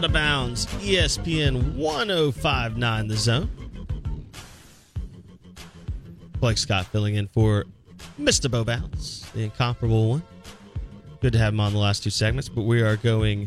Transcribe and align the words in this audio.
Out 0.00 0.04
of 0.06 0.12
bounds, 0.14 0.64
ESPN 0.64 1.76
1059 1.76 3.06
The 3.06 3.16
Zone. 3.18 3.50
Blake 6.38 6.56
Scott 6.56 6.86
filling 6.86 7.16
in 7.16 7.28
for 7.28 7.66
Mr. 8.18 8.50
Bo 8.50 8.64
Bounce, 8.64 9.28
the 9.34 9.42
incomparable 9.42 10.08
one. 10.08 10.22
Good 11.20 11.34
to 11.34 11.38
have 11.38 11.52
him 11.52 11.60
on 11.60 11.74
the 11.74 11.78
last 11.78 12.02
two 12.02 12.08
segments, 12.08 12.48
but 12.48 12.62
we 12.62 12.80
are 12.80 12.96
going 12.96 13.46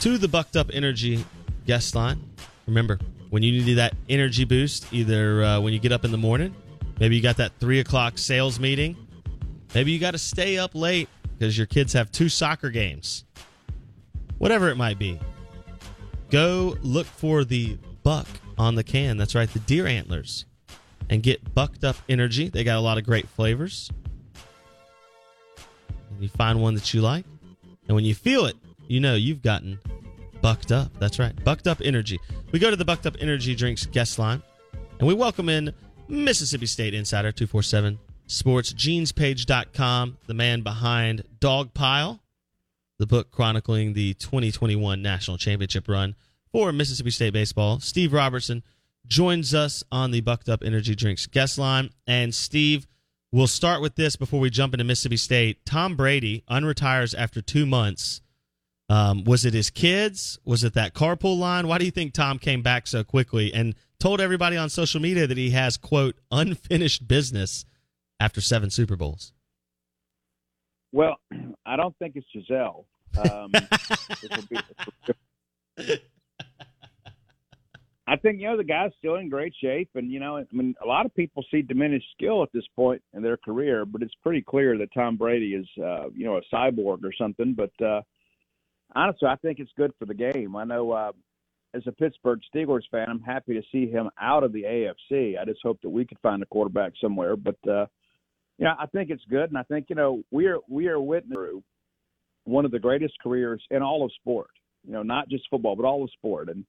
to 0.00 0.16
the 0.16 0.26
Bucked 0.26 0.56
Up 0.56 0.70
Energy 0.72 1.22
guest 1.66 1.94
line. 1.94 2.30
Remember, 2.66 2.98
when 3.28 3.42
you 3.42 3.62
need 3.62 3.74
that 3.74 3.94
energy 4.08 4.46
boost, 4.46 4.90
either 4.90 5.44
uh, 5.44 5.60
when 5.60 5.74
you 5.74 5.78
get 5.78 5.92
up 5.92 6.06
in 6.06 6.12
the 6.12 6.16
morning, 6.16 6.54
maybe 6.98 7.14
you 7.14 7.20
got 7.20 7.36
that 7.36 7.52
three 7.60 7.80
o'clock 7.80 8.16
sales 8.16 8.58
meeting, 8.58 8.96
maybe 9.74 9.92
you 9.92 9.98
got 9.98 10.12
to 10.12 10.18
stay 10.18 10.56
up 10.56 10.74
late 10.74 11.10
because 11.38 11.58
your 11.58 11.66
kids 11.66 11.92
have 11.92 12.10
two 12.10 12.30
soccer 12.30 12.70
games, 12.70 13.26
whatever 14.38 14.70
it 14.70 14.76
might 14.76 14.98
be 14.98 15.20
Go 16.34 16.76
look 16.82 17.06
for 17.06 17.44
the 17.44 17.78
buck 18.02 18.26
on 18.58 18.74
the 18.74 18.82
can. 18.82 19.16
That's 19.16 19.36
right, 19.36 19.48
the 19.48 19.60
deer 19.60 19.86
antlers. 19.86 20.46
And 21.08 21.22
get 21.22 21.54
bucked 21.54 21.84
up 21.84 21.94
energy. 22.08 22.48
They 22.48 22.64
got 22.64 22.76
a 22.76 22.80
lot 22.80 22.98
of 22.98 23.04
great 23.04 23.28
flavors. 23.28 23.88
You 26.18 26.28
find 26.28 26.60
one 26.60 26.74
that 26.74 26.92
you 26.92 27.02
like. 27.02 27.24
And 27.86 27.94
when 27.94 28.04
you 28.04 28.16
feel 28.16 28.46
it, 28.46 28.56
you 28.88 28.98
know 28.98 29.14
you've 29.14 29.42
gotten 29.42 29.78
bucked 30.42 30.72
up. 30.72 30.90
That's 30.98 31.20
right, 31.20 31.44
bucked 31.44 31.68
up 31.68 31.80
energy. 31.84 32.18
We 32.50 32.58
go 32.58 32.68
to 32.68 32.74
the 32.74 32.84
bucked 32.84 33.06
up 33.06 33.14
energy 33.20 33.54
drinks 33.54 33.86
guest 33.86 34.18
line. 34.18 34.42
And 34.98 35.06
we 35.06 35.14
welcome 35.14 35.48
in 35.48 35.72
Mississippi 36.08 36.66
State 36.66 36.94
Insider 36.94 37.30
247 37.30 37.96
Sports, 38.26 38.72
genespage.com, 38.72 40.18
the 40.26 40.34
man 40.34 40.62
behind 40.62 41.22
Dogpile 41.38 42.18
the 42.98 43.06
book 43.06 43.30
chronicling 43.30 43.92
the 43.92 44.14
2021 44.14 45.02
national 45.02 45.36
championship 45.36 45.88
run 45.88 46.14
for 46.52 46.72
Mississippi 46.72 47.10
State 47.10 47.32
baseball. 47.32 47.80
Steve 47.80 48.12
Robertson 48.12 48.62
joins 49.06 49.54
us 49.54 49.84
on 49.92 50.10
the 50.10 50.20
Bucked 50.20 50.48
Up 50.48 50.62
Energy 50.62 50.94
Drinks 50.94 51.26
guest 51.26 51.58
line. 51.58 51.90
And 52.06 52.34
Steve, 52.34 52.86
we'll 53.32 53.46
start 53.46 53.82
with 53.82 53.96
this 53.96 54.16
before 54.16 54.40
we 54.40 54.50
jump 54.50 54.74
into 54.74 54.84
Mississippi 54.84 55.16
State. 55.16 55.66
Tom 55.66 55.96
Brady 55.96 56.44
unretires 56.48 57.14
after 57.16 57.42
two 57.42 57.66
months. 57.66 58.20
Um, 58.88 59.24
was 59.24 59.44
it 59.44 59.54
his 59.54 59.70
kids? 59.70 60.38
Was 60.44 60.62
it 60.62 60.74
that 60.74 60.94
carpool 60.94 61.38
line? 61.38 61.66
Why 61.66 61.78
do 61.78 61.84
you 61.84 61.90
think 61.90 62.12
Tom 62.12 62.38
came 62.38 62.62
back 62.62 62.86
so 62.86 63.02
quickly 63.02 63.52
and 63.52 63.74
told 63.98 64.20
everybody 64.20 64.56
on 64.56 64.68
social 64.68 65.00
media 65.00 65.26
that 65.26 65.38
he 65.38 65.50
has, 65.50 65.76
quote, 65.76 66.16
unfinished 66.30 67.08
business 67.08 67.64
after 68.20 68.40
seven 68.40 68.70
Super 68.70 68.96
Bowls? 68.96 69.33
Well, 70.94 71.16
I 71.66 71.76
don't 71.76 71.96
think 71.98 72.14
it's 72.14 72.26
Gisele. 72.32 72.86
Um, 73.18 73.50
be, 74.48 74.56
I 78.06 78.16
think 78.16 78.40
you 78.40 78.46
know 78.46 78.56
the 78.56 78.64
guy's 78.64 78.92
still 78.98 79.16
in 79.16 79.28
great 79.28 79.54
shape, 79.60 79.90
and 79.96 80.10
you 80.10 80.20
know, 80.20 80.36
I 80.38 80.44
mean, 80.52 80.74
a 80.82 80.86
lot 80.86 81.04
of 81.04 81.14
people 81.14 81.44
see 81.50 81.62
diminished 81.62 82.06
skill 82.16 82.42
at 82.44 82.50
this 82.54 82.66
point 82.76 83.02
in 83.12 83.22
their 83.22 83.36
career, 83.36 83.84
but 83.84 84.02
it's 84.02 84.14
pretty 84.22 84.42
clear 84.42 84.78
that 84.78 84.94
Tom 84.94 85.16
Brady 85.16 85.54
is, 85.54 85.66
uh, 85.82 86.10
you 86.14 86.24
know, 86.26 86.36
a 86.36 86.54
cyborg 86.54 87.02
or 87.02 87.12
something. 87.18 87.54
But 87.54 87.72
uh, 87.84 88.02
honestly, 88.94 89.28
I 89.28 89.36
think 89.36 89.58
it's 89.58 89.72
good 89.76 89.92
for 89.98 90.06
the 90.06 90.14
game. 90.14 90.54
I 90.54 90.64
know, 90.64 90.92
uh, 90.92 91.12
as 91.72 91.82
a 91.86 91.92
Pittsburgh 91.92 92.40
Steelers 92.54 92.88
fan, 92.92 93.06
I'm 93.08 93.20
happy 93.20 93.54
to 93.54 93.62
see 93.72 93.90
him 93.90 94.10
out 94.20 94.44
of 94.44 94.52
the 94.52 94.62
AFC. 94.62 95.40
I 95.40 95.44
just 95.44 95.60
hope 95.62 95.80
that 95.82 95.90
we 95.90 96.04
could 96.04 96.18
find 96.22 96.40
a 96.42 96.46
quarterback 96.46 96.92
somewhere, 97.00 97.34
but. 97.36 97.58
uh 97.68 97.86
yeah, 98.58 98.74
I 98.78 98.86
think 98.86 99.10
it's 99.10 99.24
good, 99.28 99.50
and 99.50 99.58
I 99.58 99.64
think 99.64 99.86
you 99.88 99.96
know 99.96 100.22
we 100.30 100.46
are 100.46 100.58
we 100.68 100.88
are 100.88 101.00
witnessing 101.00 101.62
one 102.44 102.64
of 102.64 102.70
the 102.70 102.78
greatest 102.78 103.14
careers 103.22 103.62
in 103.70 103.82
all 103.82 104.04
of 104.04 104.12
sport. 104.20 104.50
You 104.86 104.92
know, 104.92 105.02
not 105.02 105.28
just 105.28 105.48
football, 105.50 105.76
but 105.76 105.86
all 105.86 106.04
of 106.04 106.10
sport. 106.12 106.48
And 106.48 106.64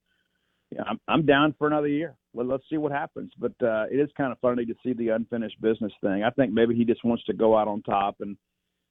yeah, 0.71 0.83
I'm 0.87 0.99
I'm 1.07 1.25
down 1.25 1.53
for 1.57 1.67
another 1.67 1.87
year. 1.87 2.15
Well, 2.33 2.47
let's 2.47 2.63
see 2.69 2.77
what 2.77 2.91
happens. 2.91 3.31
But 3.37 3.53
uh, 3.61 3.85
it 3.91 3.99
is 3.99 4.09
kind 4.17 4.31
of 4.31 4.39
funny 4.39 4.65
to 4.65 4.73
see 4.83 4.93
the 4.93 5.09
unfinished 5.09 5.61
business 5.61 5.93
thing. 6.01 6.23
I 6.23 6.31
think 6.31 6.53
maybe 6.53 6.75
he 6.75 6.85
just 6.85 7.05
wants 7.05 7.23
to 7.25 7.33
go 7.33 7.57
out 7.57 7.67
on 7.67 7.81
top 7.83 8.15
and 8.19 8.35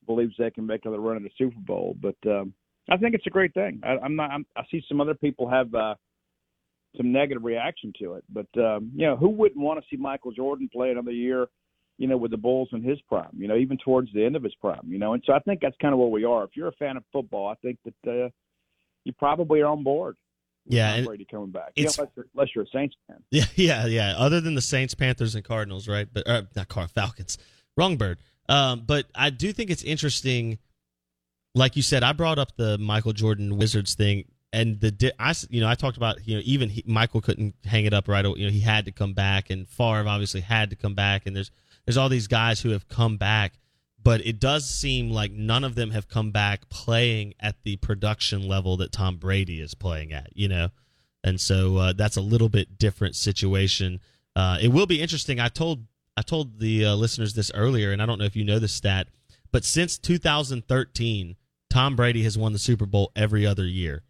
believes 0.07 0.35
they 0.39 0.51
can 0.51 0.67
make 0.67 0.85
another 0.85 1.01
run 1.01 1.17
at 1.17 1.23
the 1.23 1.31
Super 1.37 1.59
Bowl. 1.61 1.97
But 2.01 2.17
um, 2.27 2.55
I 2.89 2.97
think 2.97 3.15
it's 3.15 3.27
a 3.27 3.31
great 3.31 3.55
thing. 3.55 3.81
I, 3.83 3.97
I'm 4.05 4.15
not. 4.15 4.31
I'm, 4.31 4.47
I 4.57 4.63
see 4.71 4.85
some 4.89 5.01
other 5.01 5.15
people 5.15 5.49
have. 5.49 5.75
Uh, 5.75 5.95
some 6.97 7.11
negative 7.11 7.43
reaction 7.43 7.93
to 7.99 8.13
it, 8.13 8.23
but 8.29 8.47
um, 8.57 8.93
you 8.95 9.05
know, 9.05 9.17
who 9.17 9.29
wouldn't 9.29 9.61
want 9.61 9.81
to 9.81 9.87
see 9.91 10.01
Michael 10.01 10.31
Jordan 10.31 10.71
play 10.73 10.93
another 10.93 11.11
year 11.11 11.49
you 11.99 12.09
know, 12.09 12.17
with 12.17 12.31
the 12.31 12.37
Bulls 12.37 12.69
in 12.73 12.83
his 12.83 13.01
prime, 13.03 13.31
you 13.37 13.47
know, 13.47 13.57
even 13.57 13.79
towards 13.79 14.13
the 14.13 14.25
end 14.25 14.37
of 14.37 14.43
his 14.43 14.55
prime, 14.57 14.83
you 14.87 14.99
know. 14.99 15.15
And 15.15 15.23
so 15.27 15.33
I 15.33 15.39
think 15.41 15.61
that's 15.61 15.77
kind 15.81 15.93
of 15.93 16.01
where 16.01 16.09
we 16.09 16.25
are. 16.25 16.45
If 16.45 16.51
you're 16.55 16.69
a 16.69 16.73
fan 16.73 16.97
of 16.97 17.05
football, 17.13 17.49
I 17.49 17.55
think 17.57 17.79
that 17.85 18.25
uh, 18.25 18.29
you 19.05 19.13
probably 19.13 19.61
are 19.61 19.69
on 19.69 19.85
board. 19.85 20.17
Yeah, 20.67 20.95
and 20.95 21.07
Brady 21.07 21.27
coming 21.31 21.51
back. 21.51 21.73
You 21.77 21.85
know, 21.85 21.91
unless, 21.99 22.11
you're, 22.17 22.27
unless, 22.35 22.49
you're, 22.55 22.65
a 22.65 22.69
Saints 22.73 22.97
fan. 23.07 23.19
Yeah, 23.31 23.45
yeah, 23.55 23.87
yeah. 23.87 24.15
Other 24.17 24.41
than 24.41 24.55
the 24.55 24.63
Saints, 24.63 24.95
Panthers, 24.95 25.35
and 25.35 25.45
Cardinals, 25.45 25.89
right? 25.89 26.09
But 26.11 26.27
uh, 26.27 26.43
not 26.57 26.69
Car 26.69 26.89
Falcons. 26.89 27.37
Wrong 27.77 27.97
bird. 27.97 28.19
Um, 28.49 28.85
but 28.87 29.07
I 29.15 29.31
do 29.31 29.53
think 29.53 29.71
it's 29.71 29.83
interesting. 29.83 30.59
Like 31.55 31.77
you 31.77 31.83
said, 31.83 32.03
I 32.03 32.13
brought 32.13 32.39
up 32.39 32.57
the 32.57 32.79
Michael 32.79 33.13
Jordan 33.13 33.59
Wizards 33.59 33.95
thing, 33.95 34.25
and 34.53 34.81
the 34.81 35.13
I 35.19 35.35
you 35.51 35.61
know 35.61 35.69
I 35.69 35.75
talked 35.75 35.97
about 35.97 36.27
you 36.27 36.37
know 36.37 36.43
even 36.45 36.71
he, 36.71 36.83
Michael 36.87 37.21
couldn't 37.21 37.55
hang 37.65 37.85
it 37.85 37.93
up 37.93 38.09
right. 38.09 38.25
You 38.25 38.47
know 38.47 38.53
he 38.53 38.61
had 38.61 38.87
to 38.87 38.93
come 38.93 39.13
back, 39.13 39.51
and 39.51 39.69
Favre 39.69 40.09
obviously 40.09 40.41
had 40.41 40.71
to 40.71 40.77
come 40.77 40.95
back, 40.95 41.27
and 41.27 41.37
there's 41.37 41.51
there's 41.85 41.97
all 41.97 42.09
these 42.09 42.27
guys 42.27 42.61
who 42.61 42.71
have 42.71 42.89
come 42.89 43.17
back, 43.17 43.55
but 44.03 44.25
it 44.27 44.39
does 44.41 44.69
seem 44.69 45.11
like 45.11 45.33
none 45.33 45.65
of 45.65 45.75
them 45.75 45.91
have 45.91 46.09
come 46.09 46.31
back 46.31 46.69
playing 46.69 47.35
at 47.41 47.57
the 47.63 47.77
production 47.77 48.47
level 48.47 48.77
that 48.79 48.93
Tom 48.93 49.17
Brady 49.17 49.61
is 49.61 49.75
playing 49.75 50.13
at, 50.13 50.31
you 50.35 50.49
know? 50.49 50.69
And 51.23 51.41
so 51.41 51.77
uh, 51.79 51.93
that's 51.95 52.17
a 52.17 52.23
little 52.23 52.49
bit 52.49 52.79
different 52.79 53.17
situation. 53.17 54.01
Uh, 54.37 54.59
it 54.61 54.69
will 54.69 54.87
be 54.87 55.01
interesting. 55.01 55.41
I 55.41 55.49
told 55.49 55.85
I 56.17 56.23
told 56.23 56.61
the 56.61 56.85
uh, 56.85 56.95
listeners 56.95 57.35
this 57.35 57.51
earlier, 57.55 57.91
and 57.91 58.01
I 58.01 58.07
don't 58.07 58.19
know 58.19 58.25
if 58.25 58.37
you 58.37 58.45
know 58.45 58.61
the 58.61 58.69
stat, 58.69 59.09
but 59.51 59.65
since 59.65 59.99
2013, 59.99 61.35
Tom 61.71 61.97
Brady 61.97 62.23
has 62.23 62.39
won 62.39 62.53
the 62.53 62.59
Super 62.59 62.87
Bowl 62.87 63.11
every 63.17 63.45
other 63.45 63.67
year. 63.67 64.04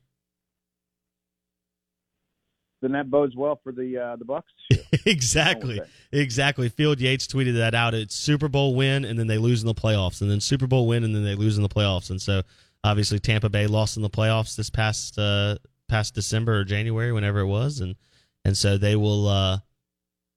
Then 2.84 2.92
that 2.92 3.10
bodes 3.10 3.34
well 3.34 3.58
for 3.64 3.72
the 3.72 3.96
uh, 3.98 4.16
the 4.16 4.24
Bucks. 4.26 4.52
exactly, 5.06 5.80
exactly. 6.12 6.68
Field 6.68 7.00
Yates 7.00 7.26
tweeted 7.26 7.56
that 7.56 7.74
out. 7.74 7.94
It's 7.94 8.14
Super 8.14 8.48
Bowl 8.48 8.74
win, 8.74 9.06
and 9.06 9.18
then 9.18 9.26
they 9.26 9.38
lose 9.38 9.62
in 9.62 9.66
the 9.66 9.74
playoffs, 9.74 10.20
and 10.20 10.30
then 10.30 10.40
Super 10.40 10.66
Bowl 10.66 10.86
win, 10.86 11.02
and 11.02 11.14
then 11.14 11.24
they 11.24 11.34
lose 11.34 11.56
in 11.56 11.62
the 11.62 11.68
playoffs. 11.68 12.10
And 12.10 12.20
so, 12.20 12.42
obviously, 12.84 13.18
Tampa 13.18 13.48
Bay 13.48 13.66
lost 13.66 13.96
in 13.96 14.02
the 14.02 14.10
playoffs 14.10 14.54
this 14.54 14.68
past 14.68 15.18
uh, 15.18 15.56
past 15.88 16.14
December 16.14 16.60
or 16.60 16.64
January, 16.64 17.10
whenever 17.10 17.40
it 17.40 17.46
was, 17.46 17.80
and 17.80 17.96
and 18.44 18.56
so 18.56 18.76
they 18.76 18.96
will. 18.96 19.28
Uh, 19.28 19.58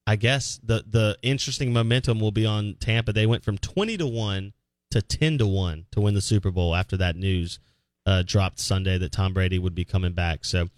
I 0.09 0.15
guess 0.15 0.57
the 0.63 0.85
the 0.87 1.17
interesting 1.21 1.73
momentum 1.73 2.21
will 2.21 2.31
be 2.31 2.45
on 2.45 2.77
Tampa. 2.79 3.11
They 3.11 3.25
went 3.25 3.43
from 3.43 3.57
twenty 3.57 3.97
to 3.97 4.07
one 4.07 4.53
to 4.91 5.01
ten 5.01 5.37
to 5.39 5.45
one 5.45 5.85
to 5.91 5.99
win 5.99 6.13
the 6.13 6.21
Super 6.21 6.49
Bowl 6.49 6.73
after 6.73 6.95
that 6.95 7.17
news 7.17 7.59
uh, 8.07 8.23
dropped 8.25 8.59
Sunday 8.59 8.97
that 8.97 9.11
Tom 9.11 9.33
Brady 9.33 9.59
would 9.59 9.75
be 9.75 9.85
coming 9.85 10.13
back. 10.13 10.45
So 10.45 10.69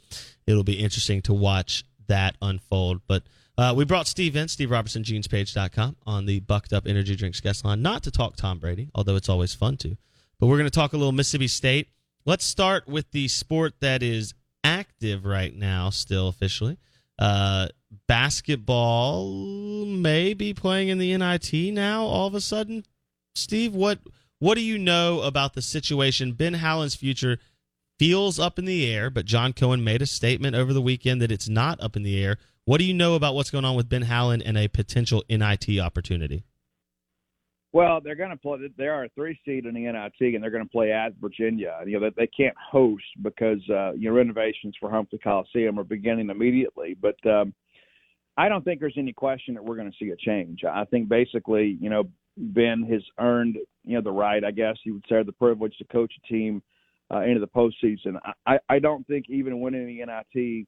it'll 0.47 0.63
be 0.63 0.73
interesting 0.73 1.21
to 1.21 1.33
watch 1.33 1.85
that 2.07 2.35
unfold. 2.41 3.01
But 3.07 3.23
uh, 3.57 3.73
we 3.77 3.85
brought 3.85 4.07
Steve 4.07 4.35
in, 4.35 4.47
Steve 4.47 4.71
Robertson, 4.71 5.03
genespage.com 5.03 5.95
on 6.07 6.25
the 6.25 6.39
Bucked 6.39 6.73
Up 6.73 6.87
Energy 6.87 7.15
Drinks 7.15 7.39
guest 7.39 7.63
line, 7.63 7.81
not 7.81 8.03
to 8.03 8.11
talk 8.11 8.35
Tom 8.35 8.57
Brady, 8.57 8.89
although 8.95 9.15
it's 9.15 9.29
always 9.29 9.53
fun 9.53 9.77
to. 9.77 9.95
But 10.39 10.47
we're 10.47 10.57
going 10.57 10.69
to 10.69 10.71
talk 10.71 10.93
a 10.93 10.97
little 10.97 11.11
Mississippi 11.11 11.47
State. 11.47 11.89
Let's 12.25 12.45
start 12.45 12.87
with 12.87 13.11
the 13.11 13.27
sport 13.27 13.75
that 13.81 14.01
is 14.01 14.33
active 14.63 15.25
right 15.25 15.55
now, 15.55 15.91
still 15.91 16.29
officially. 16.29 16.77
Uh, 17.19 17.67
basketball 18.07 19.85
may 19.85 20.33
be 20.33 20.53
playing 20.53 20.87
in 20.87 20.97
the 20.97 21.15
NIT 21.15 21.73
now. 21.73 22.03
All 22.03 22.27
of 22.27 22.33
a 22.33 22.41
sudden, 22.41 22.85
Steve, 23.35 23.75
what 23.75 23.99
what 24.39 24.55
do 24.55 24.61
you 24.61 24.77
know 24.77 25.21
about 25.21 25.53
the 25.53 25.61
situation? 25.61 26.31
Ben 26.31 26.55
Howland's 26.55 26.95
future 26.95 27.37
feels 27.97 28.39
up 28.39 28.57
in 28.57 28.65
the 28.65 28.91
air, 28.91 29.09
but 29.09 29.25
John 29.25 29.53
Cohen 29.53 29.83
made 29.83 30.01
a 30.01 30.05
statement 30.05 30.55
over 30.55 30.73
the 30.73 30.81
weekend 30.81 31.21
that 31.21 31.31
it's 31.31 31.49
not 31.49 31.79
up 31.81 31.95
in 31.95 32.03
the 32.03 32.23
air. 32.23 32.37
What 32.63 32.77
do 32.79 32.85
you 32.85 32.93
know 32.93 33.15
about 33.15 33.35
what's 33.35 33.51
going 33.51 33.65
on 33.65 33.75
with 33.75 33.89
Ben 33.89 34.03
Howland 34.03 34.43
and 34.43 34.57
a 34.57 34.67
potential 34.67 35.23
NIT 35.29 35.79
opportunity? 35.79 36.43
Well, 37.71 37.99
they're 38.01 38.15
going 38.15 38.31
to 38.31 38.37
play. 38.37 38.57
They 38.77 38.87
are 38.87 39.03
a 39.03 39.09
three 39.09 39.39
seed 39.45 39.65
in 39.65 39.75
the 39.75 39.81
NIT, 39.81 40.33
and 40.33 40.41
they're 40.41 40.49
going 40.49 40.63
to 40.63 40.69
play 40.69 40.91
at 40.91 41.13
Virginia. 41.21 41.79
You 41.85 41.99
know, 41.99 42.09
they, 42.09 42.25
they 42.25 42.27
can't 42.27 42.55
host 42.57 43.03
because 43.21 43.59
uh, 43.69 43.91
you 43.91 44.09
know 44.09 44.15
renovations 44.15 44.75
for 44.79 44.89
Humphrey 44.89 45.19
Coliseum 45.19 45.79
are 45.79 45.83
beginning 45.83 46.29
immediately. 46.29 46.95
But 46.99 47.23
um, 47.29 47.53
I 48.37 48.49
don't 48.49 48.63
think 48.63 48.79
there's 48.79 48.97
any 48.97 49.13
question 49.13 49.53
that 49.53 49.63
we're 49.63 49.75
going 49.75 49.91
to 49.91 49.97
see 50.03 50.09
a 50.09 50.15
change. 50.15 50.63
I 50.63 50.85
think 50.85 51.09
basically, 51.09 51.77
you 51.79 51.89
know, 51.89 52.05
Ben 52.39 52.83
has 52.89 53.01
earned 53.19 53.57
you 53.83 53.95
know 53.95 54.01
the 54.01 54.11
right, 54.11 54.43
I 54.43 54.51
guess 54.51 54.77
you 54.83 54.93
would 54.93 55.05
say, 55.09 55.23
the 55.23 55.31
privilege 55.31 55.77
to 55.77 55.85
coach 55.85 56.13
a 56.23 56.27
team 56.27 56.61
uh, 57.11 57.21
into 57.21 57.39
the 57.39 57.47
postseason. 57.47 58.19
I, 58.45 58.57
I 58.69 58.79
don't 58.79 59.05
think 59.07 59.25
even 59.29 59.61
winning 59.61 59.87
the 59.87 60.05
NIT 60.05 60.67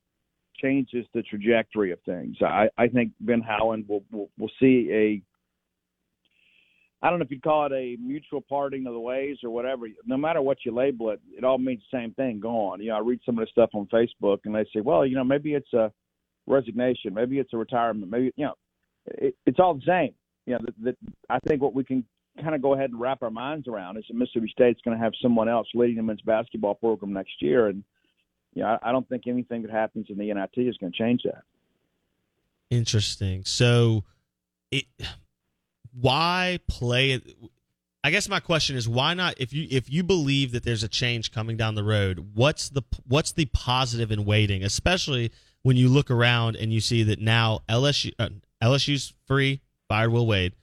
changes 0.61 1.05
the 1.13 1.23
trajectory 1.23 1.91
of 1.91 1.99
things. 2.01 2.37
I, 2.41 2.67
I 2.77 2.87
think 2.87 3.11
Ben 3.19 3.41
Howland 3.41 3.85
will, 3.87 4.03
will 4.11 4.29
will 4.37 4.51
see 4.59 4.89
a 4.91 5.21
I 7.03 7.09
don't 7.09 7.17
know 7.17 7.25
if 7.25 7.31
you'd 7.31 7.41
call 7.41 7.65
it 7.65 7.71
a 7.71 7.97
mutual 7.99 8.41
parting 8.41 8.85
of 8.85 8.93
the 8.93 8.99
ways 8.99 9.37
or 9.43 9.49
whatever. 9.49 9.87
No 10.05 10.17
matter 10.17 10.41
what 10.41 10.59
you 10.63 10.71
label 10.71 11.09
it, 11.09 11.19
it 11.35 11.43
all 11.43 11.57
means 11.57 11.81
the 11.91 11.97
same 11.97 12.13
thing. 12.13 12.39
Gone. 12.39 12.79
You 12.79 12.89
know, 12.89 12.97
I 12.97 12.99
read 12.99 13.21
some 13.25 13.39
of 13.39 13.45
the 13.45 13.49
stuff 13.49 13.71
on 13.73 13.87
Facebook, 13.91 14.39
and 14.45 14.53
they 14.53 14.65
say, 14.73 14.81
well, 14.81 15.05
you 15.05 15.15
know, 15.15 15.23
maybe 15.23 15.55
it's 15.55 15.73
a 15.73 15.91
resignation, 16.45 17.13
maybe 17.13 17.39
it's 17.39 17.53
a 17.53 17.57
retirement, 17.57 18.11
maybe 18.11 18.31
you 18.35 18.45
know, 18.45 18.53
it, 19.05 19.35
it's 19.45 19.59
all 19.59 19.73
the 19.73 19.81
same. 19.85 20.13
You 20.45 20.53
know, 20.53 20.59
that, 20.83 20.97
I 21.29 21.39
think 21.39 21.61
what 21.61 21.73
we 21.73 21.83
can 21.83 22.03
kind 22.41 22.55
of 22.55 22.61
go 22.61 22.73
ahead 22.73 22.89
and 22.89 22.99
wrap 22.99 23.21
our 23.21 23.29
minds 23.29 23.67
around 23.67 23.97
is 23.97 24.05
that 24.07 24.15
Mississippi 24.15 24.49
State's 24.51 24.81
going 24.83 24.97
to 24.97 25.03
have 25.03 25.13
someone 25.21 25.49
else 25.49 25.67
leading 25.73 25.97
the 25.97 26.03
men's 26.03 26.21
basketball 26.21 26.75
program 26.75 27.13
next 27.13 27.41
year, 27.41 27.67
and 27.67 27.83
you 28.53 28.63
know, 28.63 28.69
I, 28.69 28.89
I 28.89 28.91
don't 28.91 29.07
think 29.07 29.23
anything 29.27 29.61
that 29.63 29.71
happens 29.71 30.07
in 30.09 30.17
the 30.17 30.33
NIT 30.33 30.67
is 30.67 30.77
going 30.77 30.91
to 30.91 30.97
change 30.97 31.21
that. 31.23 31.43
Interesting. 32.69 33.43
So, 33.45 34.03
it 34.71 34.85
why 35.93 36.59
play? 36.67 37.21
I 38.03 38.09
guess 38.09 38.27
my 38.27 38.39
question 38.39 38.75
is 38.75 38.89
why 38.89 39.13
not 39.13 39.35
if 39.39 39.53
you 39.53 39.67
if 39.69 39.89
you 39.89 40.03
believe 40.03 40.53
that 40.53 40.63
there's 40.63 40.83
a 40.83 40.87
change 40.87 41.31
coming 41.31 41.57
down 41.57 41.75
the 41.75 41.83
road, 41.83 42.31
what's 42.33 42.69
the 42.69 42.81
what's 43.07 43.33
the 43.33 43.45
positive 43.45 44.11
in 44.11 44.25
waiting, 44.25 44.63
especially 44.63 45.31
when 45.61 45.77
you 45.77 45.89
look 45.89 46.09
around 46.09 46.55
and 46.55 46.73
you 46.73 46.81
see 46.81 47.03
that 47.03 47.19
now 47.19 47.59
LSU 47.69 48.13
uh, 48.17 48.29
LSU's 48.63 49.13
free, 49.25 49.61
fired 49.91 50.11
Will 50.11 50.25
Wade, 50.25 50.53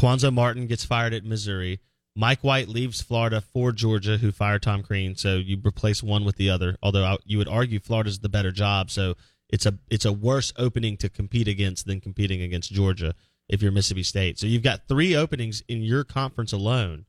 Cuonzo 0.00 0.32
Martin 0.32 0.66
gets 0.66 0.84
fired 0.84 1.14
at 1.14 1.24
Missouri, 1.24 1.78
Mike 2.16 2.40
White 2.40 2.66
leaves 2.66 3.00
Florida 3.00 3.40
for 3.40 3.70
Georgia, 3.70 4.16
who 4.16 4.32
fired 4.32 4.62
Tom 4.62 4.82
Crean, 4.82 5.14
so 5.14 5.36
you 5.36 5.56
replace 5.64 6.02
one 6.02 6.24
with 6.24 6.34
the 6.34 6.50
other. 6.50 6.76
Although 6.82 7.18
you 7.24 7.38
would 7.38 7.46
argue 7.46 7.78
Florida's 7.78 8.18
the 8.18 8.28
better 8.28 8.50
job, 8.50 8.90
so 8.90 9.14
it's 9.48 9.66
a 9.66 9.78
it's 9.88 10.04
a 10.04 10.12
worse 10.12 10.52
opening 10.58 10.96
to 10.96 11.08
compete 11.08 11.46
against 11.46 11.86
than 11.86 12.00
competing 12.00 12.42
against 12.42 12.72
Georgia 12.72 13.14
if 13.48 13.62
you're 13.62 13.70
Mississippi 13.70 14.02
State. 14.02 14.36
So 14.36 14.48
you've 14.48 14.64
got 14.64 14.88
three 14.88 15.14
openings 15.14 15.62
in 15.68 15.82
your 15.82 16.02
conference 16.02 16.52
alone. 16.52 17.06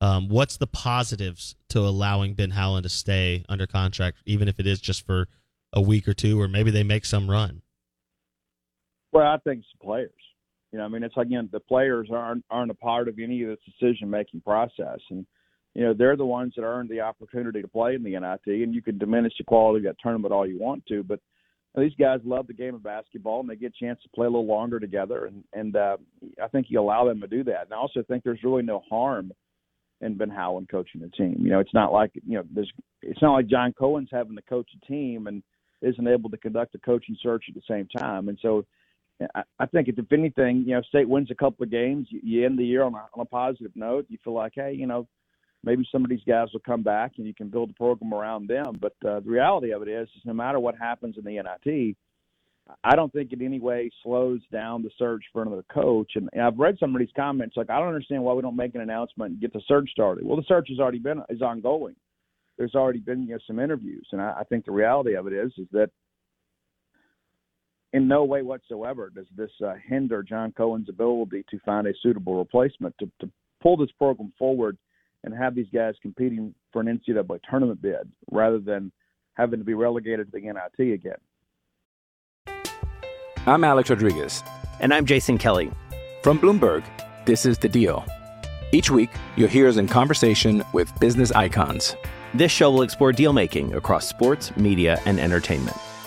Um, 0.00 0.30
what's 0.30 0.56
the 0.56 0.66
positives 0.66 1.54
to 1.68 1.80
allowing 1.80 2.32
Ben 2.32 2.52
Howland 2.52 2.84
to 2.84 2.88
stay 2.88 3.44
under 3.46 3.66
contract, 3.66 4.18
even 4.24 4.48
if 4.48 4.58
it 4.58 4.66
is 4.66 4.80
just 4.80 5.04
for 5.04 5.28
a 5.74 5.82
week 5.82 6.08
or 6.08 6.14
two, 6.14 6.40
or 6.40 6.48
maybe 6.48 6.70
they 6.70 6.82
make 6.82 7.04
some 7.04 7.28
run? 7.28 7.60
Well, 9.12 9.26
I 9.26 9.36
think 9.38 9.58
it's 9.58 9.82
players. 9.82 10.10
You 10.74 10.80
know, 10.80 10.86
I 10.86 10.88
mean, 10.88 11.04
it's 11.04 11.14
again, 11.16 11.48
the 11.52 11.60
players 11.60 12.08
aren't 12.12 12.44
aren't 12.50 12.72
a 12.72 12.74
part 12.74 13.06
of 13.06 13.20
any 13.20 13.44
of 13.44 13.50
this 13.50 13.60
decision 13.64 14.10
making 14.10 14.40
process, 14.40 14.98
and 15.08 15.24
you 15.72 15.84
know 15.84 15.94
they're 15.96 16.16
the 16.16 16.26
ones 16.26 16.54
that 16.56 16.64
earned 16.64 16.90
the 16.90 17.00
opportunity 17.00 17.62
to 17.62 17.68
play 17.68 17.94
in 17.94 18.02
the 18.02 18.18
NIT. 18.18 18.60
And 18.60 18.74
you 18.74 18.82
can 18.82 18.98
diminish 18.98 19.34
the 19.38 19.44
quality 19.44 19.86
of 19.86 19.94
that 19.94 20.02
tournament 20.02 20.34
all 20.34 20.44
you 20.44 20.58
want 20.58 20.84
to, 20.86 21.04
but 21.04 21.20
these 21.76 21.92
guys 21.96 22.18
love 22.24 22.48
the 22.48 22.54
game 22.54 22.74
of 22.74 22.82
basketball 22.82 23.38
and 23.38 23.48
they 23.48 23.54
get 23.54 23.72
a 23.80 23.84
chance 23.84 24.00
to 24.02 24.08
play 24.16 24.26
a 24.26 24.28
little 24.28 24.48
longer 24.48 24.80
together 24.80 25.26
and 25.26 25.44
and 25.52 25.76
uh, 25.76 25.96
I 26.42 26.48
think 26.48 26.66
you 26.68 26.80
allow 26.80 27.06
them 27.06 27.20
to 27.20 27.28
do 27.28 27.44
that. 27.44 27.66
And 27.66 27.72
I 27.72 27.76
also 27.76 28.02
think 28.02 28.24
there's 28.24 28.42
really 28.42 28.64
no 28.64 28.82
harm 28.90 29.30
in 30.00 30.16
Ben 30.16 30.28
Howland 30.28 30.68
coaching 30.68 31.02
the 31.02 31.08
team. 31.10 31.36
You 31.38 31.50
know, 31.50 31.60
it's 31.60 31.72
not 31.72 31.92
like 31.92 32.10
you 32.26 32.38
know 32.38 32.44
there's 32.52 32.72
it's 33.00 33.22
not 33.22 33.34
like 33.34 33.46
John 33.46 33.72
Cohen's 33.78 34.08
having 34.10 34.34
to 34.34 34.42
coach 34.42 34.70
a 34.74 34.86
team 34.86 35.28
and 35.28 35.40
isn't 35.82 36.08
able 36.08 36.30
to 36.30 36.36
conduct 36.36 36.74
a 36.74 36.78
coaching 36.78 37.16
search 37.22 37.44
at 37.48 37.54
the 37.54 37.62
same 37.70 37.86
time. 37.96 38.28
And 38.28 38.40
so 38.42 38.64
I, 39.58 39.66
think 39.66 39.88
if 39.88 40.12
anything, 40.12 40.64
you 40.66 40.74
know, 40.74 40.82
State 40.82 41.08
wins 41.08 41.30
a 41.30 41.34
couple 41.34 41.64
of 41.64 41.70
games, 41.70 42.08
you, 42.10 42.20
you 42.22 42.46
end 42.46 42.58
the 42.58 42.64
year 42.64 42.82
on 42.82 42.94
a, 42.94 43.06
on 43.14 43.20
a 43.20 43.24
positive 43.24 43.72
note. 43.74 44.06
You 44.08 44.18
feel 44.24 44.34
like, 44.34 44.52
hey, 44.54 44.72
you 44.72 44.86
know, 44.86 45.06
maybe 45.62 45.86
some 45.90 46.04
of 46.04 46.10
these 46.10 46.24
guys 46.26 46.48
will 46.52 46.60
come 46.60 46.82
back 46.82 47.12
and 47.16 47.26
you 47.26 47.34
can 47.34 47.48
build 47.48 47.70
a 47.70 47.74
program 47.74 48.12
around 48.12 48.48
them. 48.48 48.78
But 48.80 48.94
uh, 49.06 49.20
the 49.20 49.30
reality 49.30 49.72
of 49.72 49.82
it 49.82 49.88
is, 49.88 50.08
is 50.16 50.22
no 50.24 50.34
matter 50.34 50.60
what 50.60 50.76
happens 50.76 51.16
in 51.18 51.24
the 51.24 51.42
NIT, 51.42 51.96
I 52.82 52.96
don't 52.96 53.12
think 53.12 53.32
it 53.32 53.40
in 53.40 53.46
any 53.46 53.60
way 53.60 53.90
slows 54.02 54.40
down 54.50 54.82
the 54.82 54.90
search 54.98 55.22
for 55.32 55.42
another 55.42 55.64
coach. 55.72 56.12
And, 56.14 56.30
and 56.32 56.42
I've 56.42 56.58
read 56.58 56.76
some 56.80 56.94
of 56.94 56.98
these 56.98 57.08
comments 57.14 57.56
like, 57.56 57.70
I 57.70 57.78
don't 57.78 57.88
understand 57.88 58.22
why 58.22 58.32
we 58.32 58.42
don't 58.42 58.56
make 58.56 58.74
an 58.74 58.80
announcement 58.80 59.32
and 59.32 59.40
get 59.40 59.52
the 59.52 59.60
search 59.68 59.90
started. 59.90 60.24
Well, 60.24 60.36
the 60.36 60.44
search 60.48 60.68
has 60.70 60.78
already 60.78 60.98
been 60.98 61.22
is 61.28 61.42
ongoing. 61.42 61.94
There's 62.56 62.74
already 62.74 63.00
been 63.00 63.24
you 63.24 63.34
know 63.34 63.38
some 63.46 63.58
interviews, 63.58 64.06
and 64.12 64.22
I, 64.22 64.36
I 64.40 64.44
think 64.44 64.64
the 64.64 64.72
reality 64.72 65.14
of 65.14 65.26
it 65.26 65.32
is 65.32 65.52
is 65.58 65.66
that 65.72 65.90
in 67.94 68.08
no 68.08 68.24
way 68.24 68.42
whatsoever 68.42 69.10
does 69.14 69.26
this 69.36 69.52
uh, 69.64 69.74
hinder 69.88 70.22
John 70.22 70.52
Cohen's 70.52 70.88
ability 70.88 71.44
to 71.48 71.58
find 71.60 71.86
a 71.86 71.92
suitable 72.02 72.36
replacement 72.36 72.92
to, 72.98 73.08
to 73.20 73.30
pull 73.62 73.76
this 73.76 73.90
program 73.96 74.32
forward 74.36 74.76
and 75.22 75.32
have 75.32 75.54
these 75.54 75.68
guys 75.72 75.94
competing 76.02 76.52
for 76.72 76.82
an 76.82 77.00
NCAA 77.08 77.38
tournament 77.48 77.80
bid 77.80 78.10
rather 78.32 78.58
than 78.58 78.90
having 79.34 79.60
to 79.60 79.64
be 79.64 79.74
relegated 79.74 80.26
to 80.26 80.38
the 80.38 80.40
NIT 80.40 80.92
again. 80.92 81.14
I'm 83.46 83.62
Alex 83.62 83.90
Rodriguez. 83.90 84.42
And 84.80 84.92
I'm 84.92 85.06
Jason 85.06 85.38
Kelly. 85.38 85.70
From 86.22 86.40
Bloomberg, 86.40 86.84
this 87.26 87.46
is 87.46 87.58
The 87.58 87.68
Deal. 87.68 88.04
Each 88.72 88.90
week, 88.90 89.10
you'll 89.36 89.48
hear 89.48 89.68
us 89.68 89.76
in 89.76 89.86
conversation 89.86 90.64
with 90.72 90.92
business 90.98 91.30
icons. 91.30 91.94
This 92.34 92.50
show 92.50 92.72
will 92.72 92.82
explore 92.82 93.12
deal 93.12 93.32
making 93.32 93.74
across 93.74 94.08
sports, 94.08 94.54
media, 94.56 95.00
and 95.06 95.20
entertainment 95.20 95.76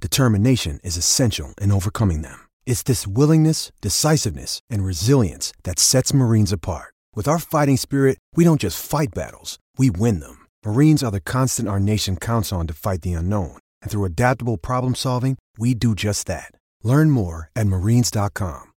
determination 0.00 0.78
is 0.84 0.98
essential 0.98 1.54
in 1.58 1.72
overcoming 1.72 2.20
them. 2.20 2.38
It's 2.66 2.82
this 2.82 3.06
willingness, 3.06 3.72
decisiveness, 3.80 4.60
and 4.68 4.84
resilience 4.84 5.54
that 5.62 5.78
sets 5.78 6.12
Marines 6.12 6.52
apart. 6.52 6.92
With 7.14 7.26
our 7.26 7.38
fighting 7.38 7.78
spirit, 7.78 8.18
we 8.34 8.44
don't 8.44 8.60
just 8.60 8.84
fight 8.84 9.14
battles, 9.14 9.58
we 9.78 9.88
win 9.88 10.20
them. 10.20 10.46
Marines 10.66 11.02
are 11.02 11.10
the 11.10 11.20
constant 11.20 11.68
our 11.68 11.80
nation 11.80 12.16
counts 12.16 12.52
on 12.52 12.66
to 12.66 12.74
fight 12.74 13.00
the 13.00 13.14
unknown. 13.14 13.56
And 13.80 13.90
through 13.90 14.04
adaptable 14.04 14.58
problem 14.58 14.94
solving, 14.94 15.38
we 15.56 15.74
do 15.74 15.94
just 15.94 16.26
that. 16.26 16.50
Learn 16.82 17.10
more 17.10 17.50
at 17.56 17.66
marines.com. 17.66 18.72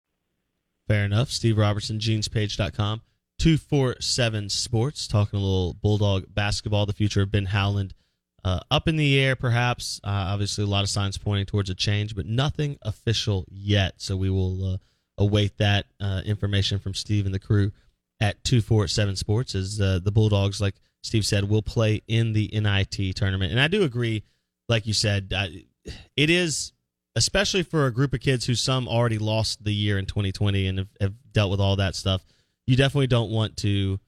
Fair 0.86 1.04
enough. 1.04 1.30
Steve 1.30 1.58
Robertson, 1.58 1.98
genespage.com. 1.98 3.02
247 3.38 4.48
Sports, 4.48 5.06
talking 5.06 5.38
a 5.38 5.42
little 5.42 5.74
Bulldog 5.74 6.24
basketball, 6.34 6.86
the 6.86 6.92
future 6.92 7.22
of 7.22 7.30
Ben 7.30 7.46
Howland. 7.46 7.94
Uh, 8.44 8.60
up 8.70 8.88
in 8.88 8.96
the 8.96 9.18
air, 9.18 9.36
perhaps. 9.36 10.00
Uh, 10.04 10.30
obviously, 10.30 10.64
a 10.64 10.66
lot 10.66 10.84
of 10.84 10.90
signs 10.90 11.18
pointing 11.18 11.46
towards 11.46 11.70
a 11.70 11.74
change, 11.74 12.14
but 12.14 12.26
nothing 12.26 12.78
official 12.82 13.44
yet. 13.50 13.94
So 13.98 14.16
we 14.16 14.30
will 14.30 14.74
uh, 14.74 14.76
await 15.16 15.58
that 15.58 15.86
uh, 16.00 16.22
information 16.24 16.78
from 16.78 16.94
Steve 16.94 17.26
and 17.26 17.34
the 17.34 17.40
crew 17.40 17.72
at 18.20 18.42
247 18.44 19.16
Sports 19.16 19.54
as 19.54 19.80
uh, 19.80 19.98
the 20.02 20.12
Bulldogs, 20.12 20.60
like 20.60 20.74
Steve 21.02 21.26
said, 21.26 21.48
will 21.48 21.62
play 21.62 22.02
in 22.06 22.32
the 22.32 22.48
NIT 22.52 23.16
tournament. 23.16 23.50
And 23.50 23.60
I 23.60 23.68
do 23.68 23.82
agree, 23.82 24.24
like 24.68 24.86
you 24.86 24.94
said, 24.94 25.32
it 26.16 26.30
is 26.30 26.72
especially 27.18 27.64
for 27.64 27.86
a 27.86 27.92
group 27.92 28.14
of 28.14 28.20
kids 28.20 28.46
who 28.46 28.54
some 28.54 28.86
already 28.86 29.18
lost 29.18 29.64
the 29.64 29.74
year 29.74 29.98
in 29.98 30.06
2020 30.06 30.68
and 30.68 30.78
have, 30.78 30.88
have 31.00 31.14
dealt 31.32 31.50
with 31.50 31.60
all 31.60 31.74
that 31.74 31.96
stuff. 31.96 32.24
You 32.66 32.76
definitely 32.76 33.08
don't 33.08 33.30
want 33.30 33.56
to 33.58 33.98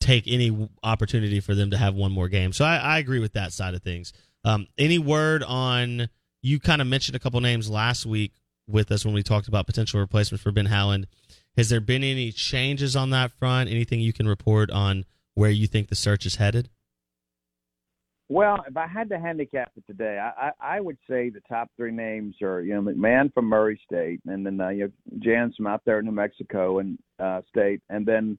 take 0.00 0.24
any 0.26 0.68
opportunity 0.82 1.40
for 1.40 1.54
them 1.54 1.70
to 1.70 1.76
have 1.76 1.94
one 1.94 2.12
more 2.12 2.28
game. 2.28 2.52
So 2.52 2.64
I, 2.64 2.76
I 2.76 2.98
agree 2.98 3.18
with 3.18 3.32
that 3.32 3.52
side 3.52 3.74
of 3.74 3.82
things. 3.82 4.12
Um, 4.44 4.66
any 4.76 4.98
word 4.98 5.42
on? 5.42 6.08
You 6.40 6.60
kind 6.60 6.80
of 6.80 6.86
mentioned 6.86 7.16
a 7.16 7.18
couple 7.18 7.40
names 7.40 7.68
last 7.68 8.06
week 8.06 8.32
with 8.68 8.92
us 8.92 9.04
when 9.04 9.12
we 9.12 9.22
talked 9.22 9.48
about 9.48 9.66
potential 9.66 9.98
replacements 9.98 10.42
for 10.42 10.52
Ben 10.52 10.66
Howland. 10.66 11.08
Has 11.56 11.68
there 11.68 11.80
been 11.80 12.04
any 12.04 12.30
changes 12.30 12.94
on 12.94 13.10
that 13.10 13.32
front? 13.32 13.68
Anything 13.68 14.00
you 14.00 14.12
can 14.12 14.28
report 14.28 14.70
on 14.70 15.04
where 15.34 15.50
you 15.50 15.66
think 15.66 15.88
the 15.88 15.96
search 15.96 16.26
is 16.26 16.36
headed? 16.36 16.68
Well, 18.28 18.62
if 18.68 18.76
I 18.76 18.86
had 18.86 19.08
to 19.08 19.18
handicap 19.18 19.72
it 19.76 19.86
today, 19.86 20.18
I, 20.18 20.48
I, 20.48 20.76
I 20.76 20.80
would 20.80 20.98
say 21.08 21.30
the 21.30 21.40
top 21.48 21.70
three 21.76 21.90
names 21.90 22.36
are 22.42 22.60
you 22.60 22.74
know 22.74 22.82
McMahon 22.82 23.32
from 23.32 23.46
Murray 23.46 23.80
State, 23.84 24.20
and 24.26 24.44
then 24.44 24.60
uh, 24.60 24.68
you 24.68 24.84
know 24.84 25.18
Jans 25.18 25.56
from 25.56 25.66
out 25.66 25.82
there 25.86 25.98
in 25.98 26.04
New 26.04 26.12
Mexico 26.12 26.78
and 26.78 26.98
uh, 27.18 27.40
State, 27.48 27.80
and 27.88 28.04
then 28.04 28.38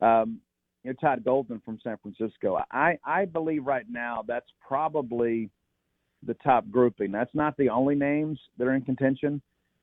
um, 0.00 0.40
you 0.84 0.90
know 0.90 0.96
Todd 1.00 1.24
Golden 1.24 1.60
from 1.64 1.78
San 1.82 1.96
Francisco. 1.98 2.58
I 2.70 2.98
I 3.04 3.24
believe 3.24 3.66
right 3.66 3.86
now 3.88 4.24
that's 4.26 4.50
probably 4.66 5.50
the 6.26 6.34
top 6.34 6.68
grouping. 6.70 7.10
That's 7.10 7.34
not 7.34 7.56
the 7.56 7.68
only 7.68 7.94
names 7.94 8.38
that 8.58 8.66
are 8.66 8.74
in 8.74 8.82
contention, 8.82 9.42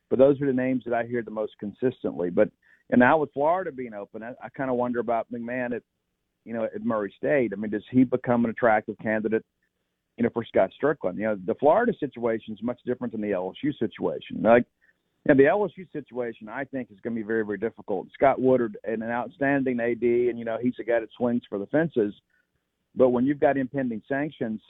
but 0.10 0.20
those 0.20 0.42
are 0.42 0.48
the 0.48 0.54
names 0.54 0.84
that 0.86 0.94
I 0.94 1.06
hear 1.06 1.22
the 1.22 1.32
most 1.32 1.54
consistently. 1.60 2.30
But 2.30 2.50
and 2.90 3.00
now 3.00 3.18
with 3.18 3.34
Florida 3.34 3.72
being 3.72 3.94
open, 3.94 4.24
I, 4.24 4.34
I 4.44 4.50
kind 4.50 4.70
of 4.70 4.78
wonder 4.78 5.00
about 5.00 5.32
McMahon 5.32 5.76
at 5.76 5.84
you 6.46 6.54
know, 6.54 6.64
at 6.64 6.84
Murray 6.84 7.14
State. 7.18 7.52
I 7.54 7.56
mean, 7.56 7.72
does 7.72 7.84
he 7.92 8.04
become 8.04 8.46
an 8.46 8.52
attractive 8.52 8.98
candidate, 9.00 9.46
you 10.18 10.24
know, 10.24 10.30
for 10.34 10.46
Scott 10.46 10.72
Stricklin? 10.82 11.16
You 11.16 11.24
know, 11.24 11.38
the 11.46 11.56
Florida 11.56 11.94
situation 12.00 12.54
is 12.54 12.64
much 12.64 12.80
different 12.86 13.12
than 13.12 13.22
the 13.22 13.30
LSU 13.32 13.78
situation. 13.78 14.42
Like, 14.42 14.66
know, 15.30 15.36
the 15.36 15.44
LSU 15.44 15.92
situation, 15.92 16.50
I 16.50 16.64
think, 16.64 16.90
is 16.92 17.00
going 17.02 17.16
to 17.16 17.22
be 17.22 17.28
very, 17.28 17.46
very 17.46 17.58
difficult. 17.58 18.08
Scott 18.14 18.42
Woodard, 18.42 18.78
an 18.84 19.04
outstanding 19.04 19.80
AD, 19.80 20.02
and 20.02 20.40
you 20.40 20.46
know, 20.46 20.58
he's 20.62 20.74
a 20.80 20.84
guy 20.84 21.00
that 21.00 21.10
swings 21.16 21.44
for 21.48 21.60
the 21.60 21.68
fences. 21.68 22.14
But 22.96 23.10
when 23.10 23.26
you've 23.26 23.40
got 23.40 23.58
impending 23.58 24.02
sanctions 24.08 24.62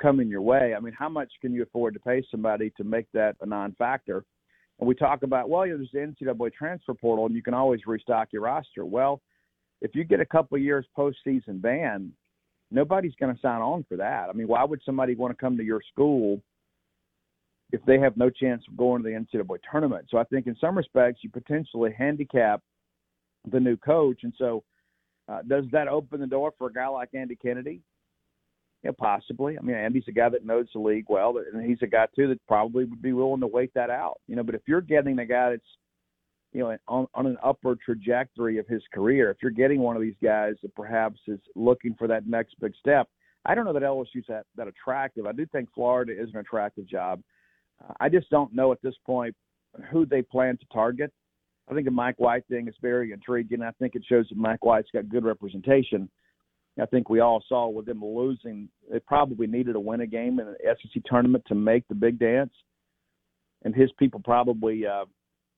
coming 0.00 0.28
your 0.28 0.42
way, 0.42 0.74
I 0.76 0.80
mean, 0.80 0.94
how 0.96 1.08
much 1.08 1.32
can 1.40 1.52
you 1.52 1.62
afford 1.64 1.94
to 1.94 2.00
pay 2.00 2.24
somebody 2.30 2.70
to 2.76 2.84
make 2.84 3.06
that 3.12 3.34
a 3.40 3.46
non-factor? 3.46 4.24
And 4.78 4.88
we 4.88 4.94
talk 4.94 5.24
about, 5.24 5.50
well, 5.50 5.66
you 5.66 5.72
know, 5.76 5.84
there's 5.92 6.16
the 6.16 6.24
NCAA 6.24 6.52
transfer 6.52 6.94
portal, 6.94 7.26
and 7.26 7.34
you 7.34 7.42
can 7.42 7.54
always 7.54 7.80
restock 7.86 8.28
your 8.32 8.42
roster. 8.42 8.86
Well, 8.86 9.20
if 9.82 9.94
you 9.94 10.04
get 10.04 10.20
a 10.20 10.26
couple 10.26 10.56
of 10.56 10.62
years 10.62 10.86
postseason 10.96 11.60
ban, 11.60 12.12
nobody's 12.70 13.14
going 13.18 13.34
to 13.34 13.40
sign 13.40 13.60
on 13.60 13.84
for 13.88 13.96
that. 13.96 14.28
I 14.30 14.32
mean, 14.32 14.46
why 14.46 14.64
would 14.64 14.80
somebody 14.86 15.16
want 15.16 15.36
to 15.36 15.40
come 15.40 15.56
to 15.56 15.64
your 15.64 15.82
school 15.92 16.40
if 17.72 17.80
they 17.84 17.98
have 17.98 18.16
no 18.16 18.30
chance 18.30 18.62
of 18.68 18.76
going 18.76 19.02
to 19.02 19.08
the 19.08 19.14
NCAA 19.14 19.58
tournament? 19.70 20.06
So 20.10 20.18
I 20.18 20.24
think 20.24 20.46
in 20.46 20.56
some 20.60 20.76
respects 20.76 21.20
you 21.22 21.30
potentially 21.30 21.94
handicap 21.96 22.62
the 23.50 23.60
new 23.60 23.76
coach, 23.76 24.20
and 24.22 24.32
so 24.38 24.64
uh, 25.28 25.42
does 25.42 25.64
that 25.72 25.88
open 25.88 26.20
the 26.20 26.26
door 26.26 26.52
for 26.58 26.68
a 26.68 26.72
guy 26.72 26.88
like 26.88 27.10
Andy 27.14 27.36
Kennedy? 27.36 27.80
Yeah, 28.82 28.92
possibly. 28.98 29.58
I 29.58 29.60
mean, 29.60 29.76
Andy's 29.76 30.04
a 30.08 30.12
guy 30.12 30.30
that 30.30 30.44
knows 30.44 30.66
the 30.72 30.80
league 30.80 31.06
well, 31.08 31.34
and 31.52 31.64
he's 31.64 31.82
a 31.82 31.86
guy 31.86 32.06
too 32.16 32.28
that 32.28 32.46
probably 32.46 32.84
would 32.84 33.02
be 33.02 33.12
willing 33.12 33.40
to 33.40 33.46
wait 33.46 33.72
that 33.74 33.90
out. 33.90 34.20
You 34.26 34.36
know, 34.36 34.42
but 34.42 34.54
if 34.54 34.62
you're 34.66 34.80
getting 34.80 35.18
a 35.18 35.26
guy 35.26 35.50
that's 35.50 35.62
you 36.52 36.60
know, 36.60 36.76
on, 36.88 37.06
on 37.14 37.26
an 37.26 37.36
upward 37.44 37.78
trajectory 37.84 38.58
of 38.58 38.66
his 38.66 38.82
career. 38.92 39.30
If 39.30 39.38
you're 39.42 39.52
getting 39.52 39.80
one 39.80 39.96
of 39.96 40.02
these 40.02 40.16
guys 40.22 40.54
that 40.62 40.74
perhaps 40.74 41.20
is 41.28 41.38
looking 41.54 41.94
for 41.94 42.08
that 42.08 42.26
next 42.26 42.58
big 42.60 42.74
step, 42.78 43.08
I 43.44 43.54
don't 43.54 43.64
know 43.64 43.72
that 43.72 43.82
LSU's 43.82 44.26
that, 44.28 44.46
that 44.56 44.68
attractive. 44.68 45.26
I 45.26 45.32
do 45.32 45.46
think 45.46 45.68
Florida 45.74 46.12
is 46.12 46.28
an 46.34 46.40
attractive 46.40 46.86
job. 46.86 47.22
I 48.00 48.08
just 48.08 48.30
don't 48.30 48.54
know 48.54 48.72
at 48.72 48.82
this 48.82 48.94
point 49.06 49.34
who 49.90 50.06
they 50.06 50.22
plan 50.22 50.56
to 50.58 50.66
target. 50.72 51.12
I 51.70 51.74
think 51.74 51.84
the 51.84 51.92
Mike 51.92 52.18
White 52.18 52.44
thing 52.48 52.68
is 52.68 52.74
very 52.82 53.12
intriguing. 53.12 53.62
I 53.62 53.70
think 53.72 53.94
it 53.94 54.04
shows 54.08 54.28
that 54.28 54.38
Mike 54.38 54.64
White's 54.64 54.90
got 54.92 55.08
good 55.08 55.24
representation. 55.24 56.08
I 56.80 56.86
think 56.86 57.08
we 57.08 57.20
all 57.20 57.42
saw 57.48 57.68
with 57.68 57.86
them 57.86 58.04
losing, 58.04 58.68
they 58.90 59.00
probably 59.00 59.46
needed 59.46 59.74
to 59.74 59.80
win 59.80 60.00
a 60.00 60.06
game 60.06 60.40
in 60.40 60.48
an 60.48 60.56
SEC 60.62 61.02
tournament 61.04 61.44
to 61.48 61.54
make 61.54 61.86
the 61.88 61.94
big 61.94 62.18
dance, 62.18 62.52
and 63.64 63.74
his 63.74 63.90
people 63.98 64.20
probably 64.24 64.86
uh, 64.86 65.04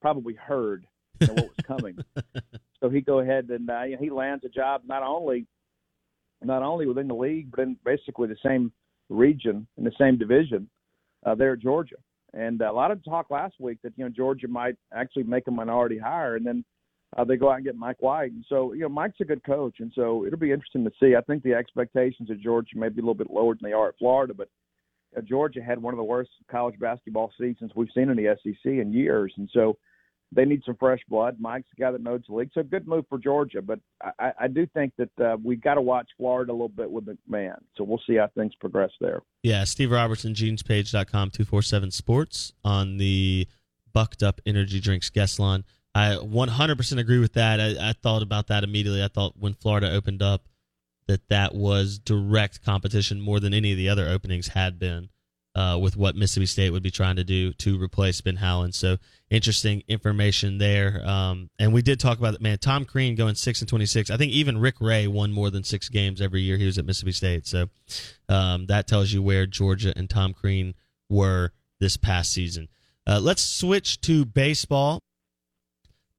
probably 0.01 0.35
heard 0.35 0.87
you 1.21 1.29
know, 1.29 1.35
what 1.35 1.51
was 1.57 1.67
coming. 1.67 1.99
so 2.81 2.89
he 2.89 3.01
go 3.01 3.21
ahead 3.21 3.49
and 3.51 3.71
uh, 3.71 3.83
he 4.01 4.11
lands 4.11 4.45
a 4.45 4.49
job 4.49 4.83
not 4.87 5.03
only 5.03 5.47
not 6.43 6.63
only 6.63 6.87
within 6.87 7.09
the 7.09 7.15
league, 7.15 7.51
but 7.51 7.61
in 7.61 7.77
basically 7.85 8.27
the 8.27 8.37
same 8.45 8.73
region 9.09 9.67
in 9.77 9.85
the 9.85 9.93
same 9.99 10.19
division 10.19 10.69
uh, 11.25 11.35
there 11.35 11.53
at 11.53 11.61
Georgia. 11.61 11.97
And 12.35 12.61
a 12.63 12.73
lot 12.73 12.91
of 12.91 13.05
talk 13.05 13.31
last 13.31 13.55
week 13.59 13.79
that 13.83 13.93
you 13.97 14.05
know 14.05 14.11
Georgia 14.11 14.49
might 14.49 14.77
actually 14.95 15.25
make 15.25 15.47
a 15.49 15.51
minority 15.51 15.99
hire, 15.99 16.37
and 16.37 16.47
then 16.47 16.65
uh, 17.17 17.25
they 17.25 17.37
go 17.37 17.51
out 17.51 17.57
and 17.57 17.65
get 17.65 17.77
Mike 17.77 18.01
White. 18.01 18.33
And 18.33 18.45
so 18.49 18.73
you 18.73 18.81
know 18.81 18.89
Mike's 18.89 19.21
a 19.21 19.25
good 19.25 19.45
coach, 19.45 19.77
and 19.81 19.93
so 19.95 20.25
it'll 20.25 20.39
be 20.39 20.53
interesting 20.53 20.85
to 20.85 20.93
see. 20.99 21.15
I 21.15 21.21
think 21.21 21.43
the 21.43 21.55
expectations 21.55 22.31
at 22.31 22.41
Georgia 22.41 22.77
may 22.77 22.89
be 22.89 23.01
a 23.01 23.03
little 23.03 23.15
bit 23.15 23.31
lower 23.31 23.55
than 23.55 23.69
they 23.69 23.75
are 23.75 23.89
at 23.89 23.99
Florida, 23.99 24.33
but 24.35 24.49
uh, 25.17 25.21
Georgia 25.21 25.63
had 25.63 25.81
one 25.81 25.93
of 25.93 25.99
the 25.99 26.05
worst 26.05 26.31
college 26.51 26.79
basketball 26.79 27.31
seasons 27.39 27.73
we've 27.75 27.89
seen 27.95 28.09
in 28.09 28.17
the 28.17 28.35
SEC 28.43 28.65
in 28.65 28.93
years, 28.93 29.33
and 29.37 29.51
so 29.53 29.77
they 30.35 30.45
need 30.45 30.63
some 30.65 30.77
fresh 30.77 31.01
blood. 31.09 31.37
Mike's 31.39 31.69
the 31.77 31.83
guy 31.83 31.91
that 31.91 32.03
knows 32.03 32.23
the 32.29 32.35
league, 32.35 32.51
so 32.55 32.63
good 32.63 32.89
move 32.89 33.05
for 33.09 33.19
Georgia. 33.19 33.61
But 33.61 33.81
I, 34.19 34.33
I 34.41 34.49
do 34.49 34.67
think 34.67 34.95
that 34.97 35.21
uh, 35.21 35.37
we've 35.43 35.61
got 35.61 35.75
to 35.75 35.83
watch 35.83 36.09
Florida 36.17 36.51
a 36.51 36.55
little 36.55 36.69
bit 36.69 36.91
with 36.91 37.05
McMahon. 37.07 37.59
So 37.77 37.85
we'll 37.85 38.01
see 38.07 38.17
how 38.17 38.29
things 38.35 38.53
progress 38.59 38.91
there. 39.01 39.21
Yeah, 39.43 39.65
Steve 39.65 39.91
Robertson, 39.91 40.35
genespage.com, 40.35 41.31
247 41.31 41.91
Sports 41.91 42.53
on 42.65 42.97
the 42.97 43.47
Bucked 43.93 44.23
Up 44.23 44.41
Energy 44.47 44.81
Drinks 44.81 45.11
guest 45.11 45.39
line. 45.39 45.65
I 45.95 46.15
100% 46.15 46.99
agree 46.99 47.19
with 47.19 47.35
that. 47.35 47.61
I, 47.61 47.91
I 47.91 47.93
thought 47.93 48.23
about 48.23 48.47
that 48.47 48.65
immediately. 48.65 49.05
I 49.05 49.09
thought 49.09 49.35
when 49.39 49.53
Florida 49.53 49.93
opened 49.93 50.23
up 50.23 50.49
that 51.07 51.29
that 51.29 51.55
was 51.55 51.99
direct 51.99 52.65
competition 52.65 53.21
more 53.21 53.41
than 53.41 53.53
any 53.53 53.73
of 53.73 53.77
the 53.77 53.89
other 53.89 54.09
openings 54.09 54.49
had 54.49 54.79
been 54.79 55.11
uh, 55.55 55.79
with 55.81 55.97
what 55.97 56.17
Mississippi 56.17 56.47
State 56.47 56.71
would 56.71 56.83
be 56.83 56.91
trying 56.91 57.17
to 57.17 57.25
do 57.25 57.53
to 57.55 57.81
replace 57.81 58.21
Ben 58.21 58.37
Howland. 58.37 58.75
So 58.75 58.97
interesting 59.31 59.83
information 59.87 60.59
there. 60.59 61.03
Um, 61.07 61.51
and 61.59 61.73
we 61.73 61.83
did 61.83 62.01
talk 62.01 62.19
about 62.19 62.35
it, 62.35 62.41
man. 62.41 62.59
Tom 62.59 62.85
Crean 62.85 63.15
going 63.15 63.35
six 63.35 63.61
and 63.61 63.69
twenty 63.69 63.87
six. 63.87 64.11
I 64.11 64.17
think 64.17 64.33
even 64.33 64.59
Rick 64.59 64.77
Ray 64.81 65.07
won 65.07 65.33
more 65.33 65.51
than 65.51 65.65
six 65.65 65.89
games 65.89 66.21
every 66.21 66.41
year 66.41 66.57
he 66.57 66.67
was 66.67 66.79
at 66.79 66.87
Mississippi 66.87 67.13
State. 67.13 67.47
So 67.47 67.69
um, 68.29 68.67
that 68.67 68.87
tells 68.87 69.13
you 69.13 69.23
where 69.23 69.47
Georgia 69.47 69.93
and 69.95 70.09
Tom 70.09 70.33
Crean 70.33 70.75
were 71.11 71.53
this 71.81 71.97
past 71.97 72.33
season. 72.33 72.69
Uh, 73.07 73.21
let's 73.21 73.43
switch 73.43 74.01
to 74.03 74.25
baseball. 74.25 75.01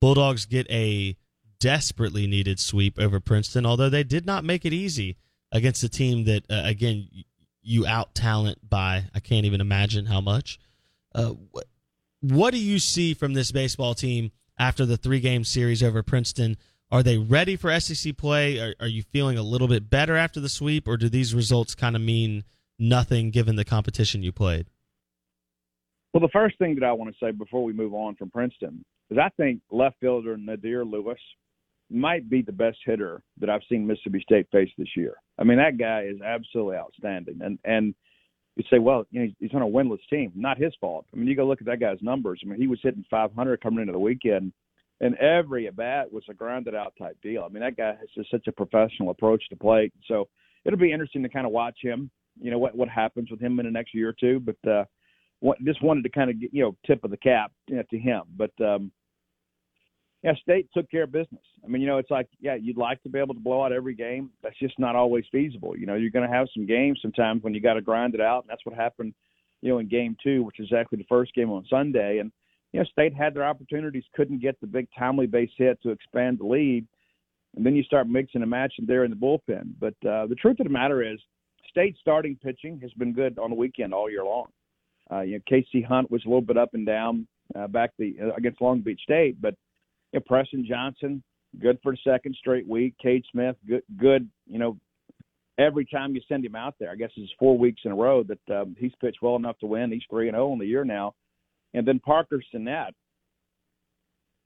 Bulldogs 0.02 0.46
get 0.46 0.70
a 0.70 1.16
desperately 1.60 2.28
needed 2.28 2.60
sweep 2.60 3.00
over 3.00 3.22
Princeton, 3.22 3.66
although 3.66 3.90
they 3.90 4.04
did 4.04 4.26
not 4.26 4.44
make 4.44 4.66
it 4.66 4.74
easy 4.74 5.16
against 5.54 5.82
a 5.82 5.88
team 5.88 6.26
that, 6.26 6.44
uh, 6.50 6.62
again, 6.66 7.08
you 7.64 7.88
out 7.88 8.14
talent 8.14 8.70
by 8.70 9.06
I 9.14 9.20
can't 9.20 9.46
even 9.46 9.62
imagine 9.62 10.06
how 10.06 10.22
much. 10.22 10.60
Uh, 11.16 11.30
what, 11.52 11.66
what 12.22 12.54
do 12.54 12.60
you 12.60 12.80
see 12.80 13.14
from 13.14 13.34
this 13.34 13.52
baseball 13.52 13.96
team 13.96 14.32
after 14.58 14.86
the 14.86 14.98
three 14.98 15.20
game 15.20 15.44
series 15.44 15.82
over 15.82 16.04
Princeton? 16.04 16.58
Are 16.92 17.04
they 17.04 17.18
ready 17.18 17.56
for 17.56 17.78
SEC 17.80 18.16
play? 18.18 18.60
Are, 18.60 18.76
are 18.80 18.88
you 18.88 19.02
feeling 19.02 19.38
a 19.38 19.44
little 19.44 19.68
bit 19.68 19.90
better 19.90 20.16
after 20.16 20.40
the 20.40 20.50
sweep, 20.50 20.88
or 20.88 20.98
do 20.98 21.10
these 21.10 21.34
results 21.34 21.74
kind 21.74 21.96
of 21.96 22.02
mean 22.02 22.44
nothing 22.78 23.32
given 23.32 23.56
the 23.56 23.66
competition 23.66 24.22
you 24.22 24.32
played? 24.32 24.68
Well, 26.14 26.22
the 26.22 26.30
first 26.32 26.58
thing 26.60 26.76
that 26.76 26.84
I 26.84 26.94
want 26.94 27.12
to 27.12 27.26
say 27.26 27.32
before 27.32 27.64
we 27.64 27.74
move 27.74 27.94
on 27.94 28.16
from 28.16 28.30
Princeton 28.30 28.86
is 29.10 29.18
I 29.18 29.30
think 29.38 29.62
left 29.72 30.00
fielder 30.00 30.38
Nadir 30.38 30.86
Lewis 30.86 31.18
might 31.90 32.30
be 32.30 32.42
the 32.42 32.52
best 32.52 32.78
hitter 32.86 33.22
that 33.40 33.50
I've 33.50 33.62
seen 33.70 33.86
Mississippi 33.86 34.22
State 34.22 34.48
face 34.52 34.70
this 34.78 34.96
year. 34.96 35.16
I 35.38 35.44
mean, 35.44 35.58
that 35.58 35.78
guy 35.78 36.04
is 36.04 36.22
absolutely 36.22 36.78
outstanding. 36.78 37.40
And 37.42 37.60
and 37.66 37.94
you 38.56 38.64
say, 38.70 38.80
well, 38.80 39.06
you 39.12 39.22
know, 39.22 39.28
he's 39.40 39.54
on 39.54 39.62
a 39.62 39.68
winless 39.68 40.00
team. 40.10 40.32
Not 40.36 40.58
his 40.58 40.74
fault. 40.80 41.06
I 41.14 41.18
mean, 41.18 41.28
you 41.28 41.36
go 41.36 41.46
look 41.46 41.62
at 41.62 41.68
that 41.68 41.80
guy's 41.80 42.02
numbers. 42.02 42.40
I 42.44 42.50
mean, 42.50 42.60
he 42.60 42.68
was 42.68 42.80
hitting 42.84 43.06
500 43.10 43.62
coming 43.62 43.82
into 43.82 43.94
the 43.94 44.00
weekend, 44.00 44.54
and 45.02 45.16
every 45.18 45.68
at 45.68 45.76
bat 45.76 46.12
was 46.12 46.24
a 46.30 46.34
grounded 46.34 46.76
out 46.76 46.94
type 47.00 47.18
deal. 47.24 47.44
I 47.44 47.52
mean, 47.52 47.64
that 47.64 47.78
guy 47.78 47.96
has 48.00 48.10
just 48.16 48.30
such 48.30 48.48
a 48.48 48.52
professional 48.52 49.10
approach 49.10 49.44
to 49.50 49.56
play. 49.56 49.92
So 50.08 50.28
it'll 50.66 50.80
be 50.80 50.92
interesting 50.92 51.24
to 51.24 51.30
kind 51.30 51.46
of 51.46 51.52
watch 51.52 51.78
him. 51.82 52.12
You 52.40 52.52
know 52.52 52.58
what 52.58 52.76
what 52.76 52.90
happens 52.90 53.30
with 53.30 53.40
him 53.40 53.60
in 53.60 53.66
the 53.66 53.72
next 53.72 53.94
year 53.94 54.10
or 54.10 54.16
two. 54.20 54.40
But 54.40 54.70
uh, 54.70 54.86
just 55.64 55.84
wanted 55.84 56.04
to 56.04 56.10
kind 56.10 56.30
of 56.30 56.40
get 56.40 56.54
you 56.54 56.64
know 56.64 56.76
tip 56.86 57.04
of 57.04 57.12
the 57.12 57.18
cap 57.18 57.52
you 57.68 57.76
know, 57.76 57.84
to 57.90 57.98
him. 57.98 58.24
But 58.36 58.52
um, 58.60 58.92
yeah, 60.24 60.34
State 60.42 60.70
took 60.74 60.90
care 60.90 61.04
of 61.04 61.12
business. 61.12 61.44
I 61.64 61.68
mean, 61.68 61.82
you 61.82 61.88
know, 61.88 61.98
it's 61.98 62.10
like 62.10 62.28
yeah, 62.40 62.56
you'd 62.56 62.78
like 62.78 63.04
to 63.04 63.10
be 63.10 63.20
able 63.20 63.34
to 63.34 63.40
blow 63.40 63.64
out 63.64 63.74
every 63.74 63.94
game. 63.94 64.32
That's 64.42 64.58
just 64.58 64.80
not 64.80 64.96
always 64.96 65.26
feasible. 65.32 65.78
You 65.78 65.86
know, 65.86 65.96
you're 65.96 66.10
going 66.10 66.28
to 66.28 66.34
have 66.34 66.48
some 66.54 66.66
games 66.66 67.00
sometimes 67.02 67.44
when 67.44 67.54
you 67.54 67.60
got 67.60 67.74
to 67.74 67.82
grind 67.82 68.16
it 68.16 68.22
out. 68.22 68.44
And 68.44 68.50
that's 68.50 68.66
what 68.66 68.74
happened, 68.74 69.14
you 69.62 69.70
know, 69.70 69.80
in 69.80 69.90
game 69.90 70.16
two, 70.24 70.44
which 70.44 70.60
is 70.60 70.72
actually 70.72 71.00
the 71.00 71.08
first 71.10 71.36
game 71.36 71.52
on 71.52 71.66
Sunday. 71.70 72.20
And 72.20 72.32
you 72.72 72.80
know, 72.80 72.86
State 72.86 73.14
had 73.14 73.34
their 73.34 73.44
opportunities, 73.44 74.04
couldn't 74.16 74.42
get 74.42 74.60
the 74.62 74.68
big 74.68 74.88
timely 74.98 75.28
base 75.28 75.52
hit 75.58 75.82
to 75.84 75.90
expand 75.90 76.40
the 76.40 76.46
lead. 76.46 76.88
And 77.56 77.66
then 77.66 77.76
you 77.76 77.84
start 77.84 78.08
mixing 78.08 78.42
and 78.42 78.50
matching 78.50 78.86
there 78.88 79.04
in 79.04 79.12
the 79.12 79.18
bullpen. 79.18 79.74
But 79.80 79.94
uh, 80.10 80.26
the 80.28 80.36
truth 80.36 80.60
of 80.60 80.66
the 80.66 80.72
matter 80.72 81.04
is, 81.04 81.20
State 81.70 81.98
starting 82.00 82.38
pitching 82.42 82.80
has 82.82 82.94
been 82.94 83.14
good 83.14 83.40
on 83.40 83.50
the 83.50 83.56
weekend 83.56 83.94
all 83.94 84.10
year 84.10 84.24
long. 84.24 84.46
Uh, 85.12 85.22
you 85.22 85.34
know, 85.34 85.42
KC 85.52 85.84
Hunt 85.84 86.10
was 86.10 86.24
a 86.24 86.28
little 86.28 86.42
bit 86.42 86.58
up 86.58 86.70
and 86.74 86.86
down 86.86 87.28
uh, 87.56 87.68
back 87.68 87.92
the 87.98 88.16
uh, 88.22 88.34
against 88.36 88.62
Long 88.62 88.82
Beach 88.82 89.02
State, 89.04 89.42
but 89.42 89.56
you 90.14 90.20
know, 90.20 90.24
Preston 90.26 90.66
Johnson, 90.66 91.24
good 91.60 91.80
for 91.84 91.92
the 91.92 91.98
second 92.04 92.36
straight 92.40 92.68
week. 92.68 92.94
Cade 93.02 93.26
Smith, 93.32 93.56
good, 93.68 93.84
good. 93.98 94.30
You 94.48 94.60
know, 94.60 94.78
every 95.58 95.86
time 95.86 96.16
you 96.16 96.22
send 96.28 96.46
him 96.46 96.56
out 96.56 96.76
there, 96.80 96.92
I 96.92 96.96
guess 96.96 97.12
it's 97.18 97.32
four 97.40 97.58
weeks 97.58 97.82
in 97.84 97.92
a 97.92 97.96
row 97.96 98.24
that 98.24 98.62
um, 98.62 98.76
he's 98.80 98.94
pitched 99.02 99.22
well 99.22 99.36
enough 99.36 99.58
to 99.60 99.68
win. 99.68 99.92
He's 99.92 100.04
three 100.10 100.28
and 100.28 100.36
zero 100.36 100.50
oh 100.50 100.54
in 100.54 100.60
the 100.60 100.66
year 100.66 100.86
now, 100.86 101.14
and 101.74 101.86
then 101.88 102.00
Parker 102.00 102.42
Stinnett. 102.54 102.92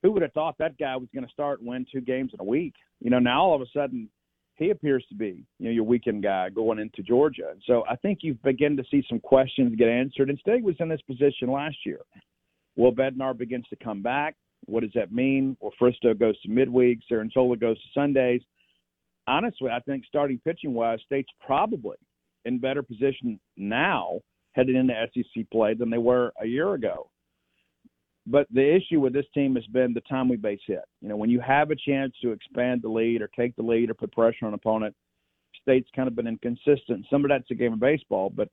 Who 0.04 0.12
would 0.12 0.22
have 0.22 0.34
thought 0.34 0.56
that 0.60 0.78
guy 0.78 0.96
was 0.96 1.10
going 1.14 1.26
to 1.26 1.34
start 1.34 1.60
and 1.60 1.68
win 1.68 1.86
two 1.92 2.02
games 2.02 2.32
in 2.34 2.40
a 2.40 2.44
week? 2.44 2.76
You 3.02 3.10
know, 3.10 3.20
now 3.20 3.42
all 3.42 3.56
of 3.56 3.62
a 3.62 3.66
sudden 3.74 4.10
he 4.56 4.70
appears 4.70 5.04
to 5.10 5.16
be, 5.16 5.44
you 5.60 5.66
know, 5.66 5.72
your 5.72 5.86
weekend 5.86 6.22
guy 6.22 6.50
going 6.50 6.78
into 6.78 7.02
Georgia. 7.02 7.54
So 7.66 7.84
I 7.90 7.96
think 7.96 8.20
you've 8.22 8.42
begun 8.44 8.78
to 8.78 8.84
see 8.92 9.04
some 9.10 9.20
questions 9.20 9.76
get 9.76 9.88
answered. 9.88 10.30
And 10.30 10.38
State 10.38 10.64
was 10.64 10.76
in 10.80 10.88
this 10.88 11.02
position 11.02 11.52
last 11.52 11.78
year. 11.84 12.00
Will 12.76 12.92
Bednar 12.92 13.36
begins 13.36 13.66
to 13.70 13.76
come 13.76 14.04
back? 14.04 14.36
What 14.66 14.82
does 14.82 14.92
that 14.96 15.12
mean? 15.12 15.56
Well, 15.60 15.74
Fristoe 15.80 16.18
goes 16.18 16.40
to 16.42 16.50
midweek, 16.50 17.00
Cerantola 17.10 17.60
goes 17.60 17.78
to 17.78 17.88
Sundays. 17.94 18.42
Honestly, 19.28 19.70
I 19.70 19.80
think 19.82 20.06
starting 20.06 20.40
pitching 20.44 20.74
wise, 20.74 21.00
State's 21.06 21.32
probably 21.46 21.98
in 22.46 22.60
better 22.60 22.82
position 22.82 23.40
now 23.58 24.20
heading 24.54 24.76
into 24.76 24.94
SEC 25.14 25.50
play 25.52 25.74
than 25.74 25.90
they 25.90 25.98
were 25.98 26.32
a 26.42 26.46
year 26.46 26.74
ago. 26.74 27.10
But 28.26 28.48
the 28.52 28.76
issue 28.76 29.00
with 29.00 29.14
this 29.14 29.26
team 29.34 29.56
has 29.56 29.66
been 29.68 29.94
the 29.94 30.02
timely 30.02 30.36
base 30.36 30.60
hit. 30.66 30.84
You 31.02 31.08
know, 31.08 31.16
when 31.16 31.30
you 31.30 31.40
have 31.40 31.72
a 31.72 31.76
chance 31.76 32.14
to 32.22 32.32
expand 32.32 32.82
the 32.82 32.90
lead 32.90 33.22
or 33.22 33.30
take 33.30 33.56
the 33.56 33.64
lead 33.64 33.90
or 33.90 33.94
put 33.94 34.12
pressure 34.12 34.46
on 34.46 34.50
an 34.50 34.56
opponent, 34.56 34.94
State's 35.62 35.90
kind 35.96 36.08
of 36.08 36.16
been 36.16 36.28
inconsistent. 36.28 37.06
Some 37.10 37.24
of 37.24 37.30
that's 37.30 37.50
a 37.52 37.56
game 37.56 37.74
of 37.74 37.80
baseball, 37.80 38.30
but 38.30 38.50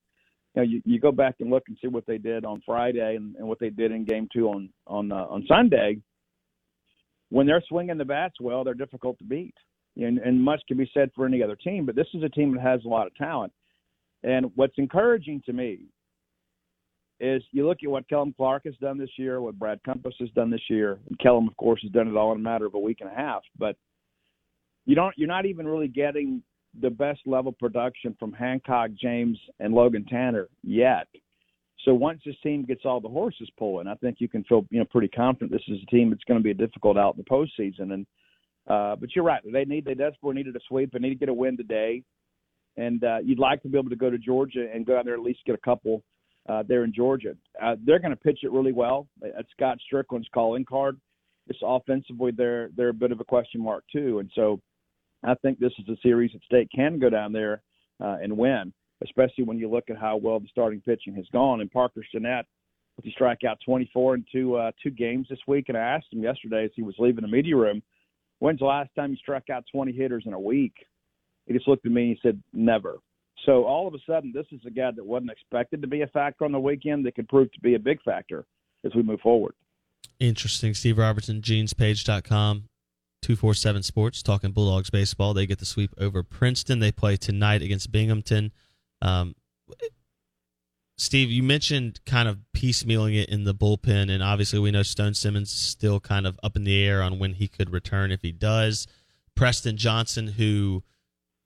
you 0.55 0.63
know, 0.63 0.69
you, 0.69 0.83
you 0.85 1.01
go 1.01 1.13
back 1.13 1.37
and 1.41 1.51
look 1.51 1.65
and 1.69 1.77
see 1.81 1.89
what 1.89 2.07
they 2.07 2.19
did 2.19 2.45
on 2.45 2.63
Friday 2.65 3.17
and, 3.17 3.35
and 3.37 3.47
what 3.47 3.59
they 3.59 3.71
did 3.71 3.91
in 3.93 4.05
Game 4.05 4.29
Two 4.33 4.49
on 4.49 4.69
on 4.87 5.13
uh, 5.13 5.27
on 5.29 5.45
Sunday. 5.49 5.99
When 7.31 7.47
they're 7.47 7.63
swinging 7.69 7.99
the 7.99 8.05
bats 8.05 8.37
well, 8.41 8.63
they're 8.63 8.75
difficult 8.75 9.19
to 9.19 9.25
beat, 9.25 9.55
and, 9.97 10.19
and 10.19 10.41
much 10.41 10.63
can 10.69 10.77
be 10.77 10.91
said 10.95 11.11
for 11.17 11.27
any 11.27 11.43
other 11.43 11.57
team. 11.57 11.85
But 11.87 11.97
this 11.97 12.07
is 12.15 12.23
a 12.23 12.29
team 12.29 12.55
that 12.55 12.63
has 12.63 12.85
a 12.85 12.89
lot 12.89 13.07
of 13.07 13.15
talent. 13.17 13.53
And 14.23 14.53
what's 14.55 14.79
encouraging 14.79 15.43
to 15.47 15.53
me 15.53 15.81
is 17.21 17.43
you 17.51 17.67
look 17.67 17.79
at 17.83 17.91
what 17.91 18.09
Kellum 18.09 18.35
Clark 18.37 18.63
has 18.67 18.77
done 18.77 18.99
this 18.99 19.11
year, 19.17 19.41
what 19.41 19.59
Brad 19.59 19.81
Cumbest 19.85 20.17
has 20.21 20.31
done 20.31 20.51
this 20.51 20.69
year, 20.69 20.99
and 21.09 21.19
Kellum, 21.19 21.49
of 21.49 21.57
course, 21.57 21.81
has 21.83 21.91
done 21.91 22.09
it 22.09 22.17
all 22.17 22.33
in 22.33 22.39
a 22.39 22.43
matter 22.43 22.67
of 22.67 22.75
a 22.75 22.79
week 22.79 22.99
and 23.01 23.11
a 23.11 23.15
half. 23.15 23.43
But 23.59 23.77
you 24.87 24.95
don't, 24.95 25.15
you're 25.17 25.29
not 25.29 25.47
even 25.47 25.67
really 25.67 25.89
getting 25.89 26.43
the 26.81 26.91
best 26.91 27.21
level 27.27 27.53
production 27.53 28.17
from 28.19 28.33
Hancock, 28.33 28.91
James, 29.01 29.39
and 29.61 29.75
Logan 29.75 30.05
Tanner 30.05 30.49
yet. 30.63 31.07
So 31.85 31.93
once 31.93 32.21
this 32.25 32.37
team 32.43 32.65
gets 32.65 32.83
all 32.85 33.01
the 33.01 33.09
horses 33.09 33.51
pulling, 33.59 33.87
I 33.87 33.95
think 33.97 34.17
you 34.19 34.29
can 34.29 34.45
feel 34.45 34.67
you 34.71 34.79
know 34.79 34.87
pretty 34.87 35.09
confident 35.09 35.53
this 35.53 35.63
is 35.69 35.83
a 35.83 35.91
team 35.91 36.11
that's 36.11 36.25
going 36.25 36.39
to 36.39 36.45
be 36.45 36.51
a 36.51 36.55
difficult 36.55 36.97
out 36.97 37.17
in 37.17 37.25
the 37.25 37.31
postseason. 37.31 37.93
And 37.93 38.07
uh, 38.67 38.97
but 38.97 39.15
you're 39.15 39.25
right, 39.25 39.43
they 39.51 39.65
need 39.65 39.85
they 39.85 39.95
desperately 39.95 40.35
needed 40.35 40.57
a 40.57 40.61
sweep. 40.69 40.93
They 40.93 40.99
need 40.99 41.11
to 41.11 41.15
get 41.15 41.29
a 41.29 41.35
win 41.35 41.57
today, 41.57 42.03
and 42.77 43.03
uh, 43.05 43.19
you'd 43.23 43.39
like 43.39 43.63
to 43.63 43.69
be 43.69 43.79
able 43.79 43.91
to 43.91 43.97
go 43.97 44.11
to 44.11 44.19
Georgia 44.19 44.67
and 44.73 44.87
go 44.87 44.99
out 44.99 45.05
there 45.05 45.15
at 45.15 45.21
least 45.21 45.41
get 45.45 45.55
a 45.55 45.59
couple 45.59 46.03
uh, 46.49 46.63
there 46.67 46.85
in 46.85 46.93
Georgia. 46.95 47.37
Uh, 47.63 47.77
they're 47.85 47.99
going 47.99 48.11
to 48.11 48.17
pitch 48.17 48.41
it 48.43 48.53
really 48.53 48.73
well. 48.73 49.07
That's 49.21 49.51
Scott 49.51 49.79
Stricklin's 49.93 50.29
calling 50.33 50.65
card. 50.65 50.99
It's 51.49 51.59
offensively 51.63 52.33
they're 52.35 52.71
they're 52.77 52.89
a 52.89 52.95
bit 52.95 53.13
of 53.13 53.21
a 53.21 53.25
question 53.25 53.63
mark 53.63 53.85
too, 53.93 54.21
and 54.21 54.31
so 54.35 54.61
I 55.25 55.35
think 55.35 55.59
this 55.59 55.73
is 55.79 55.89
a 55.89 55.97
series 56.03 56.33
that 56.33 56.43
State 56.45 56.71
can 56.75 56.99
go 56.99 57.11
down 57.11 57.33
there 57.33 57.63
uh, 58.03 58.17
and 58.23 58.37
win, 58.37 58.73
especially 59.03 59.45
when 59.45 59.59
you 59.59 59.71
look 59.71 59.91
at 59.91 59.97
how 59.97 60.17
well 60.17 60.41
the 60.41 60.49
starting 60.51 60.81
pitching 60.81 61.15
has 61.15 61.27
gone. 61.33 61.61
And 61.61 61.71
Parker 61.71 62.03
with 62.97 63.05
he 63.05 63.11
strike 63.11 63.43
out 63.49 63.59
24 63.65 64.15
in 64.15 64.25
two 64.31 64.57
uh, 64.57 64.71
two 64.83 64.91
games 64.91 65.27
this 65.29 65.39
week, 65.49 65.67
and 65.69 65.77
I 65.77 65.81
asked 65.81 66.13
him 66.13 66.23
yesterday 66.23 66.65
as 66.65 66.71
he 66.77 66.83
was 66.83 66.95
leaving 66.99 67.23
the 67.23 67.29
media 67.29 67.57
room, 67.57 67.83
when's 68.39 68.61
the 68.61 68.67
last 68.67 68.91
time 68.95 69.11
you 69.11 69.17
struck 69.17 69.51
out 69.51 69.65
20 69.73 69.93
hitters 69.93 70.25
in 70.27 70.33
a 70.33 70.41
week? 70.41 70.75
He 71.47 71.53
just 71.53 71.69
looked 71.69 71.85
at 71.85 71.93
me 71.93 72.09
and 72.09 72.11
he 72.17 72.21
said, 72.23 72.43
never. 72.53 72.99
So 73.45 73.65
all 73.65 73.87
of 73.87 73.95
a 73.95 73.99
sudden, 74.07 74.33
this 74.35 74.47
is 74.53 74.61
a 74.67 74.71
guy 74.71 74.91
that 74.95 75.05
wasn't 75.05 75.31
expected 75.31 75.83
to 75.83 75.89
be 75.89 76.03
a 76.03 76.07
factor 76.07 76.45
on 76.45 76.53
the 76.53 76.61
weekend 76.61 77.05
that 77.05 77.15
could 77.15 77.29
prove 77.29 77.53
to 77.53 77.61
be 77.61 77.75
a 77.75 77.79
big 77.79 78.03
factor 78.03 78.47
as 78.85 78.95
we 78.95 79.03
move 79.03 79.21
forward. 79.21 79.55
Interesting. 80.21 80.75
Steve 80.75 80.99
Robertson, 80.99 81.41
genespage.com, 81.41 82.69
247 83.25 83.83
Sports, 83.83 84.23
talking 84.23 84.53
Bulldogs 84.53 84.91
baseball. 84.91 85.33
They 85.33 85.47
get 85.47 85.59
the 85.59 85.65
sweep 85.65 85.95
over 85.97 86.23
Princeton. 86.23 86.79
They 86.79 86.93
play 86.93 87.17
tonight 87.17 87.63
against 87.63 87.91
Binghamton. 87.91 88.53
Um, 89.01 89.35
Steve, 90.99 91.31
you 91.31 91.43
mentioned 91.43 92.01
kind 92.05 92.29
of 92.29 92.39
piecemealing 92.55 93.19
it 93.19 93.31
in 93.31 93.45
the 93.45 93.55
bullpen, 93.55 94.11
and 94.11 94.23
obviously 94.23 94.59
we 94.59 94.71
know 94.71 94.83
Stone 94.83 95.15
Simmons 95.15 95.51
is 95.51 95.59
still 95.59 96.01
kind 96.01 96.27
of 96.27 96.39
up 96.43 96.55
in 96.55 96.65
the 96.65 96.85
air 96.85 97.03
on 97.03 97.19
when 97.19 97.33
he 97.33 97.49
could 97.49 97.71
return 97.71 98.13
if 98.13 98.21
he 98.21 98.31
does. 98.31 98.87
Preston 99.35 99.79
Johnson, 99.79 100.27
who 100.27 100.83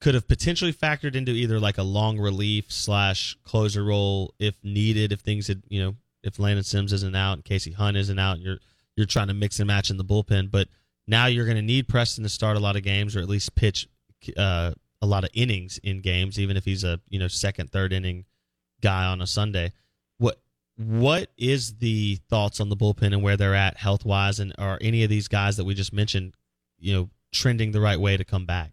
could 0.00 0.14
have 0.14 0.26
potentially 0.26 0.72
factored 0.72 1.14
into 1.14 1.30
either 1.30 1.60
like 1.60 1.78
a 1.78 1.84
long 1.84 2.18
relief 2.18 2.72
slash 2.72 3.38
closer 3.44 3.84
role 3.84 4.34
if 4.40 4.56
needed, 4.64 5.12
if 5.12 5.20
things 5.20 5.46
had 5.46 5.62
you 5.68 5.80
know 5.80 5.94
if 6.24 6.40
Landon 6.40 6.64
Sims 6.64 6.92
isn't 6.92 7.14
out 7.14 7.34
and 7.34 7.44
KC 7.44 7.72
Hunt 7.74 7.96
isn't 7.96 8.18
out, 8.18 8.34
and 8.38 8.42
you're 8.42 8.58
you're 8.96 9.06
trying 9.06 9.28
to 9.28 9.34
mix 9.34 9.60
and 9.60 9.68
match 9.68 9.90
in 9.90 9.96
the 9.96 10.04
bullpen. 10.04 10.50
But 10.50 10.66
now 11.08 11.26
you're 11.26 11.46
going 11.46 11.56
to 11.56 11.62
need 11.62 11.88
Preston 11.88 12.22
to 12.22 12.28
start 12.28 12.56
a 12.56 12.60
lot 12.60 12.76
of 12.76 12.82
games 12.82 13.16
or 13.16 13.20
at 13.20 13.28
least 13.28 13.54
pitch 13.54 13.88
uh, 14.36 14.72
a 15.00 15.06
lot 15.06 15.24
of 15.24 15.30
innings 15.32 15.78
in 15.82 16.00
games, 16.00 16.38
even 16.38 16.56
if 16.56 16.64
he's 16.64 16.84
a 16.84 17.00
you 17.08 17.18
know 17.18 17.28
second, 17.28 17.72
third 17.72 17.92
inning 17.92 18.26
guy 18.80 19.06
on 19.06 19.20
a 19.20 19.26
Sunday. 19.26 19.72
What 20.18 20.40
what 20.76 21.30
is 21.36 21.76
the 21.76 22.16
thoughts 22.28 22.60
on 22.60 22.68
the 22.68 22.76
bullpen 22.76 23.12
and 23.12 23.22
where 23.22 23.36
they're 23.36 23.54
at 23.54 23.78
health 23.78 24.04
wise, 24.04 24.38
and 24.38 24.54
are 24.58 24.78
any 24.80 25.02
of 25.02 25.10
these 25.10 25.28
guys 25.28 25.56
that 25.56 25.64
we 25.64 25.74
just 25.74 25.92
mentioned, 25.92 26.34
you 26.78 26.94
know, 26.94 27.10
trending 27.32 27.72
the 27.72 27.80
right 27.80 27.98
way 27.98 28.16
to 28.16 28.24
come 28.24 28.46
back? 28.46 28.72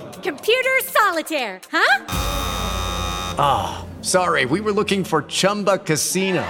Computer 0.23 0.79
solitaire, 0.83 1.59
huh? 1.71 2.05
Ah, 3.37 3.85
oh, 3.85 4.03
sorry. 4.03 4.45
We 4.45 4.61
were 4.61 4.71
looking 4.71 5.03
for 5.03 5.23
Chumba 5.23 5.77
Casino. 5.79 6.47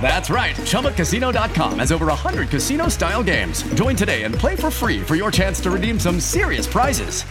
That's 0.00 0.28
right. 0.28 0.56
ChumbaCasino.com 0.56 1.78
has 1.78 1.92
over 1.92 2.06
100 2.06 2.48
casino 2.48 2.88
style 2.88 3.22
games. 3.22 3.62
Join 3.74 3.94
today 3.94 4.24
and 4.24 4.34
play 4.34 4.56
for 4.56 4.70
free 4.70 5.00
for 5.00 5.14
your 5.14 5.30
chance 5.30 5.60
to 5.60 5.70
redeem 5.70 6.00
some 6.00 6.18
serious 6.18 6.66
prizes. 6.66 7.22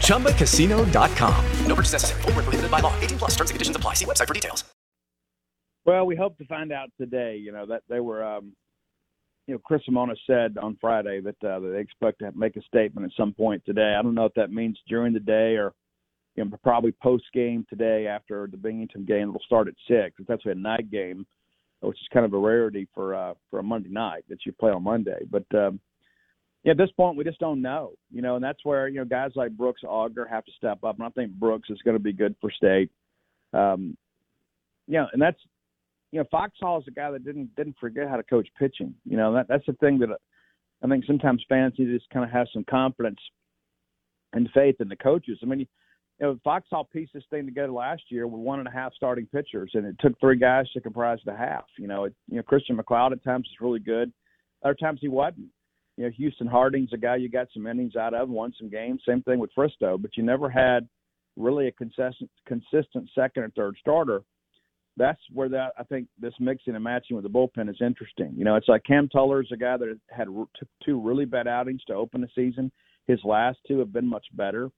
ChumbaCasino.com. 0.00 1.44
No 1.66 1.74
purchase 1.74 1.92
necessary. 1.92 2.22
Void 2.22 2.36
where 2.36 2.42
prohibited 2.44 2.70
by 2.70 2.80
law. 2.80 2.98
18 3.00 3.18
plus 3.18 3.30
terms 3.32 3.50
and 3.50 3.54
conditions 3.54 3.76
apply. 3.76 3.94
See 3.94 4.04
website 4.06 4.28
for 4.28 4.34
details. 4.34 4.64
Well, 5.84 6.06
we 6.06 6.16
hope 6.16 6.36
to 6.38 6.44
find 6.46 6.72
out 6.72 6.88
today. 7.00 7.36
You 7.36 7.52
know 7.52 7.66
that 7.66 7.82
they 7.88 8.00
were, 8.00 8.24
um, 8.24 8.54
you 9.46 9.54
know, 9.54 9.60
Chris 9.64 9.82
Lemonis 9.88 10.16
said 10.26 10.58
on 10.58 10.76
Friday 10.80 11.20
that, 11.20 11.36
uh, 11.44 11.60
that 11.60 11.70
they 11.72 11.80
expect 11.80 12.18
to 12.18 12.32
make 12.34 12.56
a 12.56 12.62
statement 12.62 13.06
at 13.06 13.16
some 13.16 13.32
point 13.32 13.62
today. 13.64 13.94
I 13.98 14.02
don't 14.02 14.14
know 14.14 14.24
if 14.24 14.34
that 14.34 14.50
means 14.50 14.78
during 14.88 15.12
the 15.12 15.20
day 15.20 15.56
or, 15.56 15.72
you 16.34 16.44
know, 16.44 16.58
probably 16.62 16.92
post 17.02 17.24
game 17.32 17.64
today 17.70 18.06
after 18.06 18.48
the 18.50 18.56
Binghamton 18.56 19.04
game. 19.04 19.28
It'll 19.28 19.40
start 19.46 19.68
at 19.68 19.74
six. 19.88 20.16
It's 20.18 20.30
actually 20.30 20.52
a 20.52 20.56
night 20.56 20.90
game, 20.90 21.26
which 21.80 21.96
is 21.96 22.08
kind 22.12 22.26
of 22.26 22.34
a 22.34 22.38
rarity 22.38 22.88
for 22.92 23.14
uh, 23.14 23.34
for 23.50 23.60
a 23.60 23.62
Monday 23.62 23.88
night 23.88 24.24
that 24.28 24.44
you 24.44 24.52
play 24.52 24.72
on 24.72 24.82
Monday. 24.82 25.20
But 25.30 25.46
um, 25.54 25.80
yeah, 26.64 26.72
at 26.72 26.78
this 26.78 26.90
point, 26.96 27.16
we 27.16 27.24
just 27.24 27.38
don't 27.38 27.62
know. 27.62 27.92
You 28.10 28.22
know, 28.22 28.34
and 28.34 28.44
that's 28.44 28.64
where 28.64 28.88
you 28.88 28.98
know 28.98 29.04
guys 29.04 29.30
like 29.34 29.52
Brooks 29.52 29.82
Auger 29.86 30.26
have 30.26 30.44
to 30.44 30.52
step 30.58 30.84
up, 30.84 30.96
and 30.98 31.06
I 31.06 31.10
think 31.10 31.32
Brooks 31.32 31.70
is 31.70 31.80
going 31.84 31.96
to 31.96 32.02
be 32.02 32.12
good 32.12 32.34
for 32.40 32.50
state. 32.50 32.90
Um, 33.54 33.96
yeah, 34.88 35.06
and 35.12 35.22
that's 35.22 35.40
you 36.12 36.20
know, 36.20 36.26
Foxhall 36.30 36.78
is 36.78 36.84
a 36.88 36.92
guy 36.92 37.10
that 37.10 37.24
didn't 37.24 37.54
didn't 37.56 37.76
forget 37.80 38.08
how 38.08 38.16
to 38.16 38.22
coach 38.22 38.48
pitching. 38.58 38.94
You 39.04 39.16
know, 39.16 39.32
that 39.34 39.48
that's 39.48 39.66
the 39.66 39.72
thing 39.74 39.98
that 40.00 40.10
I 40.82 40.88
think 40.88 41.04
sometimes 41.04 41.44
fans 41.48 41.74
need 41.78 41.86
to 41.86 41.98
just 41.98 42.10
kind 42.10 42.24
of 42.24 42.30
have 42.30 42.46
some 42.52 42.64
confidence 42.64 43.18
and 44.32 44.48
faith 44.54 44.76
in 44.80 44.88
the 44.88 44.96
coaches. 44.96 45.38
I 45.42 45.46
mean, 45.46 45.60
you 45.60 45.66
know, 46.20 46.38
Foxhall 46.44 46.84
pieced 46.84 47.12
this 47.14 47.24
thing 47.30 47.44
together 47.44 47.72
last 47.72 48.02
year 48.08 48.26
with 48.26 48.40
one 48.40 48.58
and 48.58 48.68
a 48.68 48.70
half 48.70 48.94
starting 48.94 49.26
pitchers, 49.26 49.70
and 49.74 49.86
it 49.86 49.96
took 50.00 50.18
three 50.20 50.38
guys 50.38 50.70
to 50.72 50.80
comprise 50.80 51.18
the 51.24 51.36
half. 51.36 51.64
You 51.78 51.88
know, 51.88 52.04
it, 52.04 52.14
you 52.28 52.36
know 52.36 52.42
Christian 52.42 52.76
MacLeod 52.76 53.12
at 53.12 53.24
times 53.24 53.48
is 53.48 53.60
really 53.60 53.80
good, 53.80 54.12
other 54.64 54.74
times 54.74 55.00
he 55.00 55.08
wasn't. 55.08 55.48
You 55.96 56.04
know, 56.04 56.10
Houston 56.16 56.46
Harding's 56.46 56.92
a 56.92 56.98
guy 56.98 57.16
you 57.16 57.30
got 57.30 57.48
some 57.54 57.66
innings 57.66 57.96
out 57.96 58.12
of, 58.14 58.28
won 58.28 58.52
some 58.58 58.68
games. 58.68 59.00
Same 59.08 59.22
thing 59.22 59.38
with 59.38 59.50
Fristoe, 59.56 60.00
but 60.00 60.16
you 60.16 60.22
never 60.22 60.50
had 60.50 60.86
really 61.36 61.68
a 61.68 61.72
consistent 61.72 62.30
consistent 62.46 63.08
second 63.14 63.42
or 63.42 63.50
third 63.50 63.76
starter 63.80 64.22
that's 64.96 65.20
where 65.32 65.48
that 65.50 65.72
I 65.78 65.82
think 65.84 66.08
this 66.18 66.32
mixing 66.40 66.74
and 66.74 66.84
matching 66.84 67.16
with 67.16 67.24
the 67.24 67.30
bullpen 67.30 67.68
is 67.68 67.80
interesting. 67.80 68.32
You 68.36 68.44
know, 68.44 68.56
it's 68.56 68.68
like 68.68 68.84
Cam 68.84 69.08
Tullar 69.08 69.42
is 69.42 69.50
a 69.52 69.56
guy 69.56 69.76
that 69.76 69.98
had 70.10 70.28
two 70.84 71.00
really 71.00 71.26
bad 71.26 71.46
outings 71.46 71.82
to 71.86 71.94
open 71.94 72.22
the 72.22 72.28
season. 72.34 72.72
His 73.06 73.20
last 73.24 73.58
two 73.68 73.78
have 73.78 73.92
been 73.92 74.06
much 74.06 74.26
better. 74.32 74.70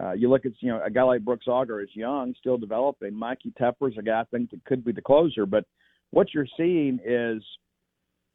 Uh, 0.00 0.12
you 0.12 0.30
look 0.30 0.46
at 0.46 0.52
you 0.60 0.70
know 0.70 0.80
a 0.84 0.90
guy 0.90 1.02
like 1.02 1.24
Brooks 1.24 1.48
Auger 1.48 1.80
is 1.80 1.88
young, 1.94 2.34
still 2.38 2.56
developing. 2.56 3.14
Mikey 3.14 3.52
Tepper 3.60 3.90
is 3.90 3.98
a 3.98 4.02
guy 4.02 4.20
I 4.20 4.24
think 4.30 4.50
that 4.50 4.64
could 4.64 4.84
be 4.84 4.92
the 4.92 5.02
closer, 5.02 5.44
but 5.44 5.64
what 6.10 6.32
you're 6.32 6.46
seeing 6.56 7.00
is 7.04 7.42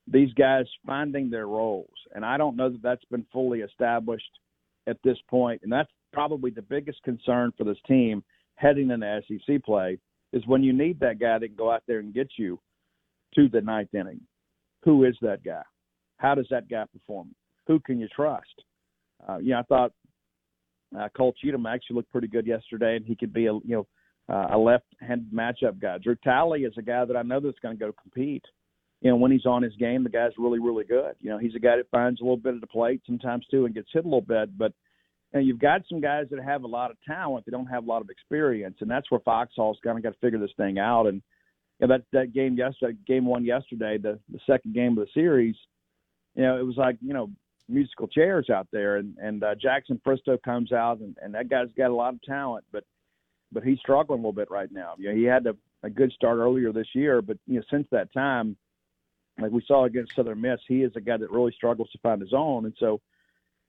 these 0.05 0.33
guys 0.33 0.65
finding 0.85 1.29
their 1.29 1.47
roles, 1.47 1.93
and 2.13 2.25
I 2.25 2.37
don't 2.37 2.57
know 2.57 2.69
that 2.69 2.81
that's 2.83 3.05
been 3.05 3.25
fully 3.31 3.61
established 3.61 4.29
at 4.87 4.97
this 5.03 5.17
point. 5.29 5.61
point, 5.61 5.61
and 5.63 5.71
that's 5.71 5.89
probably 6.11 6.51
the 6.51 6.61
biggest 6.61 7.01
concern 7.03 7.53
for 7.57 7.63
this 7.63 7.77
team 7.87 8.23
heading 8.55 8.91
into 8.91 9.21
SEC 9.27 9.63
play 9.63 9.97
is 10.33 10.45
when 10.47 10.63
you 10.63 10.73
need 10.73 10.99
that 10.99 11.19
guy 11.19 11.39
that 11.39 11.47
can 11.47 11.55
go 11.55 11.71
out 11.71 11.83
there 11.87 11.99
and 11.99 12.13
get 12.13 12.29
you 12.37 12.59
to 13.35 13.47
the 13.47 13.61
ninth 13.61 13.93
inning. 13.93 14.19
Who 14.83 15.05
is 15.05 15.15
that 15.21 15.43
guy? 15.43 15.61
How 16.17 16.35
does 16.35 16.47
that 16.49 16.69
guy 16.69 16.83
perform? 16.91 17.33
Who 17.67 17.79
can 17.79 17.99
you 17.99 18.07
trust? 18.13 18.63
Uh, 19.27 19.37
you 19.37 19.51
know, 19.51 19.59
I 19.59 19.63
thought 19.63 19.91
uh, 20.97 21.07
Cole 21.15 21.33
Cheatham 21.41 21.65
actually 21.65 21.95
looked 21.95 22.11
pretty 22.11 22.27
good 22.27 22.45
yesterday, 22.45 22.97
and 22.97 23.05
he 23.05 23.15
could 23.15 23.33
be 23.33 23.45
a 23.45 23.53
you 23.53 23.61
know 23.65 23.87
uh, 24.29 24.55
a 24.55 24.57
left-handed 24.57 25.31
matchup 25.31 25.79
guy. 25.79 25.97
Drew 25.97 26.15
Talley 26.23 26.63
is 26.63 26.73
a 26.77 26.81
guy 26.81 27.05
that 27.05 27.15
I 27.15 27.21
know 27.21 27.39
that's 27.39 27.59
going 27.59 27.77
to 27.77 27.85
go 27.85 27.93
compete. 28.01 28.43
You 29.01 29.11
know, 29.11 29.17
when 29.17 29.31
he's 29.31 29.45
on 29.45 29.63
his 29.63 29.75
game, 29.75 30.03
the 30.03 30.09
guy's 30.09 30.31
really, 30.37 30.59
really 30.59 30.85
good. 30.85 31.15
You 31.19 31.29
know, 31.29 31.37
he's 31.37 31.55
a 31.55 31.59
guy 31.59 31.75
that 31.75 31.89
finds 31.91 32.21
a 32.21 32.23
little 32.23 32.37
bit 32.37 32.53
of 32.53 32.61
the 32.61 32.67
plate 32.67 33.01
sometimes 33.05 33.45
too 33.51 33.65
and 33.65 33.75
gets 33.75 33.89
hit 33.91 34.05
a 34.05 34.07
little 34.07 34.21
bit, 34.21 34.57
but 34.57 34.71
and 35.33 35.47
you've 35.47 35.59
got 35.59 35.81
some 35.89 35.99
guys 35.99 36.27
that 36.29 36.43
have 36.43 36.63
a 36.63 36.67
lot 36.67 36.91
of 36.91 36.97
talent, 37.05 37.45
they 37.45 37.51
don't 37.51 37.65
have 37.65 37.83
a 37.83 37.87
lot 37.87 38.01
of 38.01 38.09
experience, 38.09 38.77
and 38.81 38.89
that's 38.89 39.09
where 39.09 39.19
Foxhall's 39.19 39.79
kind 39.83 39.97
of 39.97 40.03
got 40.03 40.13
to 40.13 40.19
figure 40.19 40.39
this 40.39 40.51
thing 40.57 40.77
out. 40.77 41.07
And 41.07 41.21
you 41.79 41.87
know, 41.87 41.97
that 41.97 42.03
that 42.13 42.33
game 42.33 42.55
yesterday, 42.55 42.97
game 43.07 43.25
one 43.25 43.43
yesterday, 43.43 43.97
the 43.97 44.19
the 44.31 44.39
second 44.45 44.73
game 44.73 44.97
of 44.97 45.05
the 45.05 45.11
series, 45.13 45.55
you 46.35 46.43
know, 46.43 46.57
it 46.57 46.65
was 46.65 46.77
like 46.77 46.97
you 47.01 47.13
know 47.13 47.29
musical 47.67 48.07
chairs 48.07 48.49
out 48.49 48.67
there, 48.71 48.97
and 48.97 49.17
and 49.17 49.43
uh, 49.43 49.55
Jackson 49.55 49.99
Fristoe 50.05 50.41
comes 50.43 50.71
out, 50.71 50.99
and, 50.99 51.17
and 51.21 51.33
that 51.33 51.49
guy's 51.49 51.67
got 51.75 51.89
a 51.89 51.95
lot 51.95 52.13
of 52.13 52.21
talent, 52.21 52.63
but 52.71 52.83
but 53.51 53.63
he's 53.63 53.79
struggling 53.79 54.19
a 54.19 54.21
little 54.21 54.33
bit 54.33 54.51
right 54.51 54.71
now. 54.71 54.95
You 54.97 55.09
know, 55.09 55.15
he 55.15 55.23
had 55.23 55.45
a, 55.45 55.55
a 55.83 55.89
good 55.89 56.11
start 56.11 56.39
earlier 56.39 56.71
this 56.71 56.87
year, 56.93 57.21
but 57.21 57.37
you 57.47 57.55
know, 57.55 57.63
since 57.71 57.87
that 57.91 58.13
time, 58.13 58.55
like 59.39 59.51
we 59.51 59.63
saw 59.67 59.85
against 59.85 60.15
Southern 60.15 60.41
Miss, 60.41 60.59
he 60.67 60.83
is 60.83 60.91
a 60.95 61.01
guy 61.01 61.17
that 61.17 61.31
really 61.31 61.53
struggles 61.55 61.89
to 61.91 61.99
find 61.99 62.21
his 62.21 62.33
own, 62.33 62.65
and 62.65 62.75
so 62.79 63.01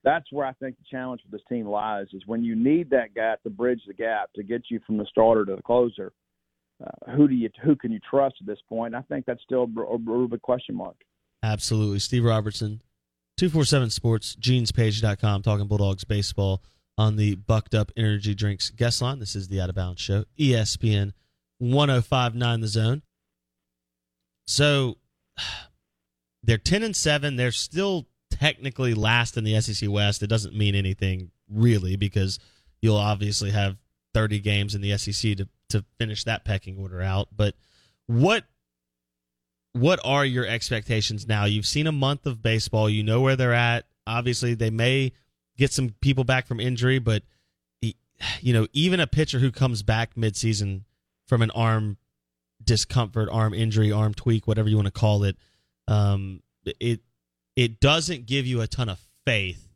that's 0.04 0.30
where 0.30 0.46
I 0.46 0.52
think 0.52 0.76
the 0.76 0.84
challenge 0.90 1.22
for 1.22 1.30
this 1.30 1.44
team 1.48 1.66
lies 1.66 2.06
is 2.12 2.22
when 2.26 2.44
you 2.44 2.54
need 2.54 2.90
that 2.90 3.14
guy 3.14 3.34
to 3.42 3.50
bridge 3.50 3.80
the 3.86 3.94
gap 3.94 4.32
to 4.34 4.42
get 4.42 4.64
you 4.70 4.80
from 4.86 4.98
the 4.98 5.06
starter 5.06 5.44
to 5.46 5.56
the 5.56 5.62
closer. 5.62 6.12
Uh, 6.84 7.12
who 7.12 7.26
do 7.26 7.34
you 7.34 7.48
who 7.62 7.74
can 7.74 7.90
you 7.90 8.00
trust 8.08 8.36
at 8.40 8.46
this 8.46 8.58
point? 8.68 8.94
I 8.94 9.00
think 9.02 9.26
that's 9.26 9.42
still 9.42 9.62
a, 9.62 9.96
real 9.96 10.28
big 10.28 10.42
question 10.42 10.74
mark. 10.74 10.96
Absolutely, 11.42 12.00
Steve 12.00 12.24
Robertson, 12.24 12.82
two 13.36 13.48
four 13.48 13.64
seven 13.64 13.90
Sports, 13.90 14.36
GenesPage.com, 14.36 15.42
talking 15.42 15.66
Bulldogs 15.68 16.04
baseball 16.04 16.62
on 16.98 17.16
the 17.16 17.36
Bucked 17.36 17.74
Up 17.74 17.92
Energy 17.96 18.34
Drinks 18.34 18.70
guest 18.70 19.00
line. 19.00 19.20
This 19.20 19.36
is 19.36 19.48
the 19.48 19.60
Out 19.60 19.68
of 19.68 19.76
Bounds 19.76 20.00
Show, 20.00 20.24
ESPN 20.38 21.12
105.9 21.62 22.60
The 22.60 22.68
Zone. 22.68 23.02
So 24.46 24.98
they're 26.42 26.58
ten 26.58 26.82
and 26.82 26.96
seven. 26.96 27.36
They're 27.36 27.52
still 27.52 28.08
technically 28.44 28.92
last 28.92 29.38
in 29.38 29.44
the 29.44 29.58
SEC 29.58 29.88
West, 29.90 30.22
it 30.22 30.26
doesn't 30.26 30.54
mean 30.54 30.74
anything 30.74 31.30
really 31.50 31.96
because 31.96 32.38
you'll 32.82 32.96
obviously 32.96 33.50
have 33.50 33.78
30 34.12 34.38
games 34.40 34.74
in 34.74 34.82
the 34.82 34.96
SEC 34.98 35.36
to 35.38 35.48
to 35.70 35.82
finish 35.98 36.24
that 36.24 36.44
pecking 36.44 36.78
order 36.78 37.00
out. 37.00 37.28
But 37.34 37.54
what 38.06 38.44
what 39.72 39.98
are 40.04 40.26
your 40.26 40.46
expectations 40.46 41.26
now? 41.26 41.46
You've 41.46 41.66
seen 41.66 41.86
a 41.86 41.92
month 41.92 42.26
of 42.26 42.42
baseball. 42.42 42.90
You 42.90 43.02
know 43.02 43.22
where 43.22 43.34
they're 43.34 43.54
at. 43.54 43.86
Obviously, 44.06 44.52
they 44.52 44.70
may 44.70 45.12
get 45.56 45.72
some 45.72 45.94
people 46.02 46.24
back 46.24 46.46
from 46.46 46.60
injury, 46.60 46.98
but 46.98 47.22
you 47.80 48.52
know, 48.52 48.66
even 48.74 49.00
a 49.00 49.06
pitcher 49.06 49.38
who 49.38 49.50
comes 49.50 49.82
back 49.82 50.16
midseason 50.16 50.82
from 51.26 51.40
an 51.40 51.50
arm 51.52 51.96
discomfort, 52.62 53.30
arm 53.32 53.54
injury, 53.54 53.90
arm 53.90 54.12
tweak, 54.12 54.46
whatever 54.46 54.68
you 54.68 54.76
want 54.76 54.86
to 54.86 54.92
call 54.92 55.24
it, 55.24 55.36
um, 55.88 56.40
it 56.78 57.00
it 57.56 57.80
doesn't 57.80 58.26
give 58.26 58.46
you 58.46 58.60
a 58.60 58.66
ton 58.66 58.88
of 58.88 59.00
faith 59.24 59.68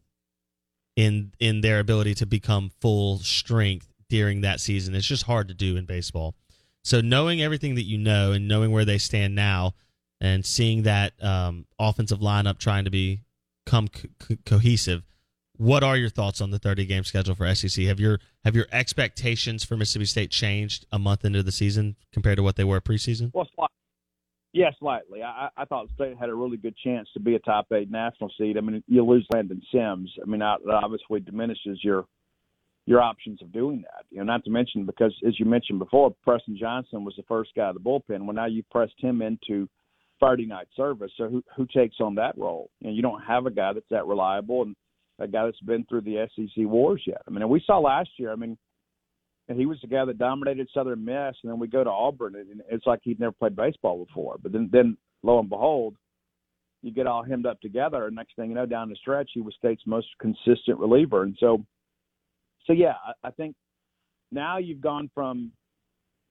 in 0.96 1.32
in 1.38 1.60
their 1.60 1.80
ability 1.80 2.14
to 2.16 2.26
become 2.26 2.70
full 2.80 3.18
strength 3.18 3.88
during 4.08 4.40
that 4.40 4.60
season. 4.60 4.94
It's 4.94 5.06
just 5.06 5.24
hard 5.24 5.48
to 5.48 5.54
do 5.54 5.76
in 5.76 5.84
baseball. 5.84 6.34
So 6.82 7.00
knowing 7.00 7.42
everything 7.42 7.74
that 7.74 7.84
you 7.84 7.98
know 7.98 8.32
and 8.32 8.48
knowing 8.48 8.70
where 8.70 8.84
they 8.84 8.98
stand 8.98 9.34
now, 9.34 9.74
and 10.20 10.44
seeing 10.44 10.82
that 10.82 11.12
um, 11.22 11.66
offensive 11.78 12.20
lineup 12.20 12.58
trying 12.58 12.84
to 12.84 12.90
become 12.90 13.88
co- 13.88 14.36
cohesive, 14.44 15.04
what 15.56 15.82
are 15.82 15.96
your 15.96 16.08
thoughts 16.08 16.40
on 16.40 16.50
the 16.50 16.58
30 16.58 16.86
game 16.86 17.04
schedule 17.04 17.34
for 17.34 17.52
SEC? 17.54 17.84
Have 17.84 18.00
your 18.00 18.20
have 18.44 18.56
your 18.56 18.66
expectations 18.72 19.64
for 19.64 19.76
Mississippi 19.76 20.06
State 20.06 20.30
changed 20.30 20.86
a 20.92 20.98
month 20.98 21.24
into 21.24 21.42
the 21.42 21.52
season 21.52 21.96
compared 22.12 22.36
to 22.36 22.42
what 22.42 22.56
they 22.56 22.64
were 22.64 22.80
preseason? 22.80 23.32
Well, 23.34 23.48
yeah, 24.59 24.71
slightly. 24.81 25.23
I, 25.23 25.49
I 25.57 25.64
thought 25.66 25.88
State 25.94 26.16
had 26.18 26.29
a 26.29 26.35
really 26.35 26.57
good 26.57 26.75
chance 26.77 27.09
to 27.14 27.21
be 27.21 27.37
a 27.37 27.38
top 27.38 27.66
eight 27.73 27.90
national 27.90 28.33
seed. 28.37 28.59
I 28.59 28.61
mean, 28.61 28.83
you 28.88 29.05
lose 29.05 29.25
Landon 29.33 29.62
Sims. 29.73 30.12
I 30.21 30.29
mean, 30.29 30.40
that 30.40 30.59
obviously 30.68 31.21
diminishes 31.21 31.79
your 31.83 32.07
your 32.85 33.01
options 33.01 33.40
of 33.40 33.53
doing 33.53 33.83
that. 33.83 34.05
You 34.11 34.18
know, 34.18 34.25
not 34.25 34.44
to 34.44 34.51
mention 34.51 34.85
because 34.85 35.14
as 35.27 35.38
you 35.38 35.47
mentioned 35.47 35.79
before, 35.79 36.12
Preston 36.25 36.59
Johnson 36.59 37.05
was 37.05 37.14
the 37.16 37.23
first 37.29 37.51
guy 37.55 37.68
of 37.68 37.75
the 37.75 37.81
bullpen. 37.81 38.25
Well, 38.25 38.35
now 38.35 38.47
you 38.47 38.64
pressed 38.71 38.99
him 38.99 39.23
into 39.23 39.68
Friday 40.18 40.47
night 40.47 40.66
service. 40.75 41.12
So 41.16 41.29
who 41.29 41.44
who 41.57 41.66
takes 41.66 41.97
on 42.01 42.16
that 42.16 42.37
role? 42.37 42.68
And 42.83 42.97
you 42.97 43.03
don't 43.03 43.23
have 43.23 43.47
a 43.47 43.53
guy 43.53 43.73
that's 43.75 43.87
that 43.90 44.07
reliable 44.07 44.62
and 44.62 44.75
a 45.21 45.29
guy 45.29 45.44
that's 45.44 45.61
been 45.61 45.85
through 45.85 46.01
the 46.01 46.27
SEC 46.35 46.64
wars 46.66 47.03
yet. 47.07 47.23
I 47.29 47.31
mean, 47.31 47.49
we 47.49 47.62
saw 47.64 47.79
last 47.79 48.11
year. 48.16 48.33
I 48.33 48.37
mean 48.37 48.59
and 49.48 49.58
he 49.58 49.66
was 49.66 49.78
the 49.80 49.87
guy 49.87 50.04
that 50.04 50.18
dominated 50.18 50.68
Southern 50.72 51.04
Miss. 51.04 51.37
And 51.42 51.50
then 51.50 51.58
we 51.58 51.68
go 51.68 51.82
to 51.82 51.90
Auburn, 51.90 52.37
and 52.37 52.62
it's 52.70 52.87
like 52.87 53.00
he'd 53.02 53.20
never 53.20 53.32
played 53.32 53.56
baseball 53.56 54.04
before. 54.04 54.37
But 54.42 54.52
then, 54.52 54.68
then 54.72 54.96
lo 55.22 55.38
and 55.38 55.48
behold, 55.48 55.96
you 56.82 56.92
get 56.92 57.06
all 57.06 57.24
hemmed 57.24 57.46
up 57.46 57.61
together, 57.61 58.06
and 58.06 58.14
next 58.14 58.37
thing 58.37 58.50
you 58.50 58.54
know, 58.54 58.66
down 58.66 58.88
the 58.88 58.96
stretch, 58.96 59.30
he 59.34 59.40
was 59.40 59.54
State's 59.58 59.82
most 59.87 60.06
consistent 60.20 60.78
reliever. 60.78 61.24
And 61.24 61.37
so, 61.40 61.64
so 62.66 62.72
yeah, 62.72 62.94
I, 63.04 63.28
I 63.28 63.30
think 63.32 63.56
now 64.30 64.58
you've 64.58 64.80
gone 64.80 65.11
from 65.12 65.50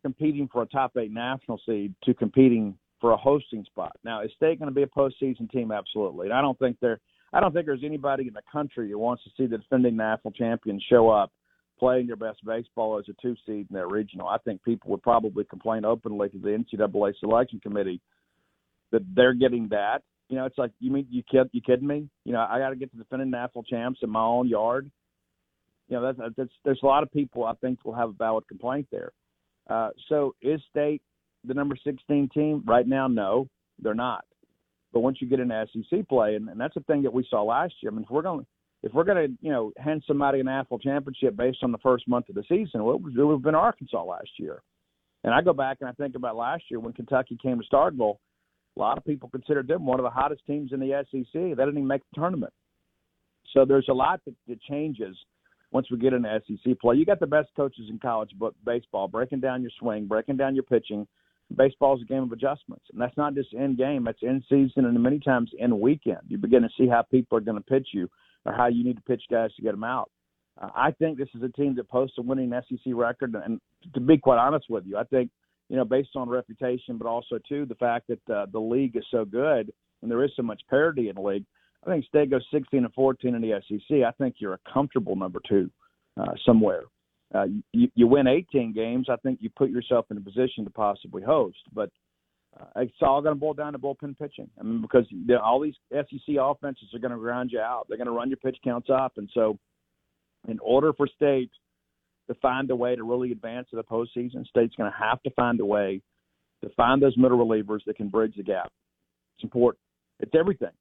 competing 0.03 0.47
for 0.47 0.61
a 0.61 0.67
top 0.67 0.95
eight 0.97 1.11
national 1.11 1.59
seed 1.65 1.93
to 2.03 2.13
competing 2.13 2.77
for 3.01 3.11
a 3.11 3.17
hosting 3.17 3.65
spot. 3.65 3.97
Now, 4.05 4.23
is 4.23 4.31
State 4.35 4.59
going 4.59 4.69
to 4.69 4.75
be 4.75 4.83
a 4.83 4.87
postseason 4.87 5.49
team? 5.51 5.71
Absolutely. 5.71 6.27
And 6.27 6.33
I 6.33 6.41
don't 6.41 6.57
think 6.59 6.77
they're. 6.81 6.99
I 7.33 7.41
don't 7.41 7.53
think 7.53 7.65
there's 7.65 7.83
anybody 7.83 8.25
in 8.27 8.33
the 8.33 8.41
country 8.49 8.89
that 8.89 8.97
wants 8.97 9.23
to 9.25 9.29
see 9.35 9.47
the 9.47 9.57
defending 9.57 9.97
national 9.97 10.31
champion 10.31 10.79
show 10.89 11.09
up 11.09 11.29
playing 11.79 12.07
their 12.07 12.15
best 12.15 12.43
baseball 12.45 12.99
as 12.99 13.05
a 13.09 13.21
two 13.21 13.35
seed 13.45 13.67
in 13.69 13.73
their 13.73 13.87
regional. 13.87 14.27
I 14.27 14.37
think 14.39 14.63
people 14.63 14.91
would 14.91 15.03
probably 15.03 15.43
complain 15.43 15.85
openly 15.85 16.29
to 16.29 16.37
the 16.37 16.49
NCAA 16.49 17.13
selection 17.19 17.59
committee 17.59 18.01
that 18.91 19.01
they're 19.15 19.33
getting 19.33 19.67
that. 19.69 20.01
You 20.29 20.37
know, 20.37 20.45
it's 20.45 20.57
like 20.57 20.71
you 20.79 20.91
mean 20.91 21.07
you 21.09 21.23
kid 21.29 21.49
you 21.51 21.61
kidding 21.61 21.87
me? 21.87 22.09
You 22.25 22.33
know, 22.33 22.45
I 22.49 22.59
got 22.59 22.69
to 22.69 22.75
get 22.75 22.91
to 22.91 22.97
defending 22.97 23.29
national 23.29 23.63
champs 23.63 23.99
in 24.01 24.09
my 24.09 24.23
own 24.23 24.47
yard. 24.47 24.89
You 25.87 25.97
know, 25.97 26.13
that's, 26.13 26.33
that's 26.35 26.51
there's 26.65 26.79
a 26.83 26.85
lot 26.85 27.03
of 27.03 27.11
people 27.11 27.45
I 27.45 27.53
think 27.55 27.85
will 27.85 27.95
have 27.95 28.09
a 28.09 28.13
valid 28.13 28.47
complaint 28.47 28.87
there. 28.91 29.11
Uh, 29.69 29.89
so 30.09 30.35
is 30.41 30.61
State 30.69 31.01
the 31.45 31.53
number 31.53 31.77
16 31.81 32.29
team 32.33 32.63
right 32.65 32.87
now? 32.87 33.07
No, 33.07 33.47
they're 33.79 33.93
not. 33.93 34.25
But 34.91 35.01
once 35.01 35.17
you 35.21 35.27
get 35.27 35.39
into 35.39 35.65
SEC 35.73 36.07
play, 36.07 36.35
and, 36.35 36.49
and 36.49 36.59
that's 36.59 36.73
the 36.73 36.81
thing 36.81 37.03
that 37.03 37.13
we 37.13 37.25
saw 37.29 37.43
last 37.43 37.73
year. 37.81 37.91
I 37.91 37.95
mean, 37.95 38.03
if 38.03 38.09
we're 38.09 38.21
going 38.21 38.45
if 38.83 38.93
we're 38.93 39.03
going 39.03 39.27
to 39.27 39.37
you 39.41 39.51
know 39.51 39.71
hand 39.77 40.03
somebody 40.07 40.39
an 40.39 40.45
national 40.45 40.79
championship 40.79 41.35
based 41.35 41.59
on 41.63 41.71
the 41.71 41.77
first 41.79 42.07
month 42.07 42.29
of 42.29 42.35
the 42.35 42.43
season, 42.43 42.83
well, 42.83 42.95
it, 42.95 43.01
was, 43.01 43.13
it 43.17 43.23
would 43.23 43.33
have 43.33 43.43
been 43.43 43.55
Arkansas 43.55 44.03
last 44.03 44.29
year. 44.37 44.61
And 45.23 45.33
I 45.33 45.41
go 45.41 45.53
back 45.53 45.77
and 45.81 45.89
I 45.89 45.93
think 45.93 46.15
about 46.15 46.35
last 46.35 46.63
year 46.69 46.79
when 46.79 46.93
Kentucky 46.93 47.37
came 47.41 47.59
to 47.59 47.65
Starkville 47.67 48.17
a 48.77 48.79
lot 48.79 48.97
of 48.97 49.05
people 49.05 49.29
considered 49.29 49.67
them 49.67 49.85
one 49.85 49.99
of 49.99 50.03
the 50.03 50.09
hottest 50.09 50.45
teams 50.45 50.71
in 50.71 50.79
the 50.79 51.03
SEC. 51.09 51.33
They 51.33 51.49
didn't 51.49 51.69
even 51.69 51.87
make 51.87 52.03
the 52.11 52.19
tournament. 52.19 52.53
So 53.53 53.65
there's 53.65 53.87
a 53.89 53.93
lot 53.93 54.21
that, 54.25 54.35
that 54.47 54.61
changes 54.61 55.17
once 55.71 55.89
we 55.89 55.97
get 55.97 56.13
into 56.13 56.29
SEC 56.47 56.79
play. 56.79 56.95
You 56.95 57.05
got 57.05 57.19
the 57.19 57.27
best 57.27 57.49
coaches 57.55 57.87
in 57.89 57.97
college 57.97 58.31
baseball 58.65 59.07
breaking 59.07 59.39
down 59.39 59.61
your 59.61 59.71
swing, 59.79 60.05
breaking 60.05 60.37
down 60.37 60.53
your 60.53 60.63
pitching. 60.63 61.07
Baseball 61.55 61.95
is 61.95 62.03
a 62.03 62.05
game 62.05 62.23
of 62.23 62.31
adjustments, 62.33 62.85
and 62.91 63.01
that's 63.01 63.15
not 63.15 63.33
just 63.33 63.53
in 63.53 63.77
game; 63.77 64.03
that's 64.03 64.21
in 64.21 64.43
season 64.49 64.83
and 64.85 65.01
many 65.01 65.17
times 65.17 65.49
in 65.57 65.79
weekend. 65.79 66.19
You 66.27 66.37
begin 66.37 66.61
to 66.61 66.69
see 66.77 66.87
how 66.87 67.03
people 67.03 67.37
are 67.37 67.41
going 67.41 67.57
to 67.57 67.63
pitch 67.63 67.87
you, 67.93 68.09
or 68.47 68.53
how 68.53 68.67
you 68.67 68.83
need 68.83 68.95
to 68.95 69.03
pitch 69.03 69.23
guys 69.29 69.53
to 69.55 69.61
get 69.61 69.71
them 69.71 69.83
out. 69.83 70.09
Uh, 70.59 70.69
I 70.75 70.91
think 70.91 71.19
this 71.19 71.29
is 71.35 71.43
a 71.43 71.49
team 71.49 71.75
that 71.75 71.87
posts 71.89 72.17
a 72.17 72.21
winning 72.23 72.51
SEC 72.51 72.93
record, 72.95 73.35
and 73.35 73.59
to 73.93 73.99
be 73.99 74.17
quite 74.17 74.39
honest 74.39 74.65
with 74.69 74.85
you, 74.87 74.97
I 74.97 75.03
think 75.03 75.29
you 75.69 75.75
know, 75.75 75.85
based 75.85 76.15
on 76.15 76.29
reputation, 76.29 76.97
but 76.97 77.07
also 77.07 77.39
too 77.47 77.65
the 77.65 77.75
fact 77.75 78.07
that 78.07 78.33
uh, 78.33 78.45
the 78.51 78.59
league 78.59 78.95
is 78.95 79.05
so 79.11 79.25
good 79.25 79.71
and 80.01 80.09
there 80.09 80.23
is 80.23 80.31
so 80.35 80.43
much 80.43 80.61
parity 80.69 81.09
in 81.09 81.15
the 81.15 81.21
league. 81.21 81.45
I 81.85 81.89
think 81.89 82.05
State 82.05 82.29
goes 82.29 82.45
16 82.51 82.83
and 82.83 82.93
14 82.93 83.35
in 83.35 83.41
the 83.41 83.61
SEC. 83.67 83.97
I 84.05 84.11
think 84.17 84.35
you're 84.39 84.53
a 84.53 84.71
comfortable 84.71 85.15
number 85.15 85.39
two 85.47 85.69
uh, 86.19 86.33
somewhere. 86.45 86.83
Uh, 87.35 87.45
you, 87.73 87.89
you 87.95 88.07
win 88.07 88.27
18 88.27 88.73
games. 88.73 89.07
I 89.09 89.17
think 89.17 89.39
you 89.41 89.49
put 89.49 89.69
yourself 89.69 90.05
in 90.09 90.17
a 90.17 90.21
position 90.21 90.63
to 90.63 90.69
possibly 90.69 91.21
host, 91.21 91.57
but 91.73 91.89
Uh, 92.59 92.65
it's 92.77 92.93
all 93.01 93.21
going 93.21 93.35
to 93.35 93.39
boil 93.39 93.53
down 93.53 93.73
to 93.73 93.79
bullpen 93.79 94.17
pitching. 94.17 94.49
I 94.59 94.63
mean, 94.63 94.81
because 94.81 95.05
all 95.43 95.59
these 95.59 95.75
SEC 95.91 96.35
offenses 96.39 96.89
are 96.93 96.99
going 96.99 97.11
to 97.11 97.17
ground 97.17 97.51
you 97.51 97.59
out. 97.59 97.85
They're 97.87 97.97
going 97.97 98.07
to 98.07 98.13
run 98.13 98.29
your 98.29 98.37
pitch 98.37 98.57
counts 98.63 98.89
up, 98.89 99.13
and 99.17 99.29
so 99.33 99.57
in 100.47 100.59
order 100.59 100.93
for 100.93 101.07
State– 101.07 101.51
to 102.27 102.35
find 102.35 102.69
a 102.69 102.75
way 102.75 102.95
to 102.95 103.03
really 103.03 103.31
advance 103.31 103.67
to 103.71 103.75
the 103.75 103.83
postseason. 103.83 104.45
State's 104.47 104.75
going 104.75 104.91
to 104.91 104.97
have 104.97 105.21
to 105.23 105.29
find 105.31 105.59
a 105.59 105.65
way 105.65 106.01
to 106.63 106.69
find 106.75 107.01
those 107.01 107.17
middle 107.17 107.37
relievers 107.37 107.79
that 107.85 107.95
can 107.95 108.09
bridge 108.09 108.33
the 108.35 108.43
gap. 108.43 108.71
It's 109.37 109.43
important. 109.43 109.79
It's 110.19 110.33
everything. 110.37 110.71